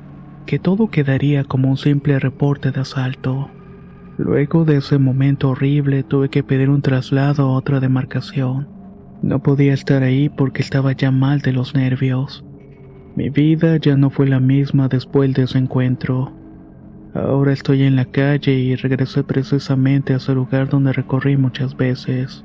que 0.45 0.59
todo 0.59 0.91
quedaría 0.91 1.45
como 1.45 1.71
un 1.71 1.77
simple 1.77 2.19
reporte 2.19 2.69
de 2.69 2.81
asalto. 2.81 3.49
Luego 4.19 4.65
de 4.65 4.77
ese 4.77 4.99
momento 4.99 5.49
horrible 5.49 6.03
tuve 6.03 6.29
que 6.29 6.43
pedir 6.43 6.69
un 6.69 6.83
traslado 6.83 7.47
a 7.47 7.53
otra 7.53 7.79
demarcación. 7.79 8.67
No 9.23 9.41
podía 9.41 9.73
estar 9.73 10.03
ahí 10.03 10.29
porque 10.29 10.61
estaba 10.61 10.91
ya 10.91 11.09
mal 11.09 11.41
de 11.41 11.53
los 11.53 11.73
nervios. 11.73 12.45
Mi 13.15 13.29
vida 13.29 13.77
ya 13.77 13.95
no 13.95 14.09
fue 14.09 14.27
la 14.27 14.41
misma 14.41 14.89
después 14.89 15.33
de 15.33 15.43
ese 15.43 15.57
encuentro. 15.57 16.33
Ahora 17.13 17.53
estoy 17.53 17.83
en 17.83 17.95
la 17.95 18.03
calle 18.03 18.53
y 18.55 18.75
regresé 18.75 19.23
precisamente 19.23 20.13
a 20.13 20.17
ese 20.17 20.33
lugar 20.33 20.67
donde 20.67 20.91
recorrí 20.91 21.37
muchas 21.37 21.77
veces. 21.77 22.43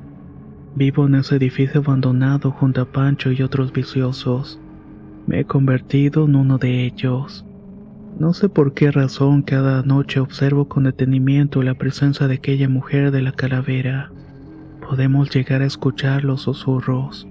Vivo 0.77 1.07
en 1.07 1.17
ese 1.17 1.37
edificio 1.37 1.81
abandonado 1.81 2.53
junto 2.53 2.83
a 2.83 2.85
Pancho 2.85 3.33
y 3.33 3.43
otros 3.43 3.73
viciosos. 3.73 4.61
Me 5.27 5.41
he 5.41 5.45
convertido 5.45 6.27
en 6.27 6.37
uno 6.37 6.59
de 6.59 6.85
ellos. 6.85 7.45
No 8.21 8.33
sé 8.33 8.49
por 8.49 8.73
qué 8.73 8.93
razón 8.93 9.43
cada 9.43 9.83
noche 9.83 10.21
observo 10.21 10.69
con 10.69 10.85
detenimiento 10.85 11.65
la 11.65 11.75
presencia 11.75 12.29
de 12.29 12.35
aquella 12.35 12.69
mujer 12.69 13.11
de 13.11 13.23
la 13.23 13.33
calavera. 13.33 14.13
Podemos 14.87 15.31
llegar 15.31 15.63
a 15.63 15.67
escuchar 15.67 16.23
los 16.23 16.43
susurros. 16.43 17.27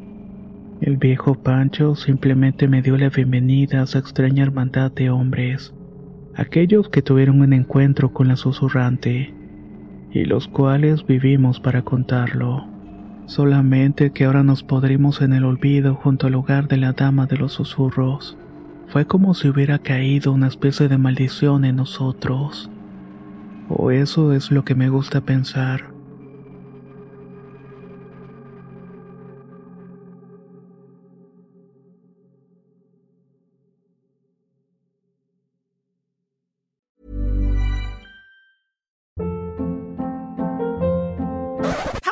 El 0.81 0.95
viejo 0.95 1.35
Pancho 1.35 1.95
simplemente 1.95 2.69
me 2.69 2.81
dio 2.81 2.97
la 2.97 3.09
bienvenida 3.09 3.81
a 3.81 3.83
esa 3.83 3.99
extraña 3.99 4.43
hermandad 4.43 4.89
de 4.93 5.09
hombres, 5.09 5.73
aquellos 6.35 6.87
que 6.87 7.01
tuvieron 7.01 7.41
un 7.41 7.51
encuentro 7.51 8.13
con 8.13 8.29
la 8.29 8.37
susurrante, 8.37 9.33
y 10.09 10.23
los 10.23 10.47
cuales 10.47 11.05
vivimos 11.05 11.59
para 11.59 11.81
contarlo. 11.81 12.65
Solamente 13.25 14.11
que 14.11 14.23
ahora 14.23 14.43
nos 14.43 14.63
podremos 14.63 15.21
en 15.21 15.33
el 15.33 15.43
olvido 15.43 15.95
junto 15.95 16.27
al 16.27 16.35
hogar 16.35 16.69
de 16.69 16.77
la 16.77 16.93
dama 16.93 17.25
de 17.25 17.35
los 17.35 17.51
susurros. 17.51 18.37
Fue 18.87 19.05
como 19.05 19.33
si 19.33 19.49
hubiera 19.49 19.79
caído 19.79 20.31
una 20.31 20.47
especie 20.47 20.87
de 20.87 20.97
maldición 20.97 21.65
en 21.65 21.75
nosotros. 21.75 22.71
O 23.67 23.91
eso 23.91 24.31
es 24.31 24.49
lo 24.49 24.63
que 24.63 24.75
me 24.75 24.87
gusta 24.87 25.19
pensar. 25.19 25.88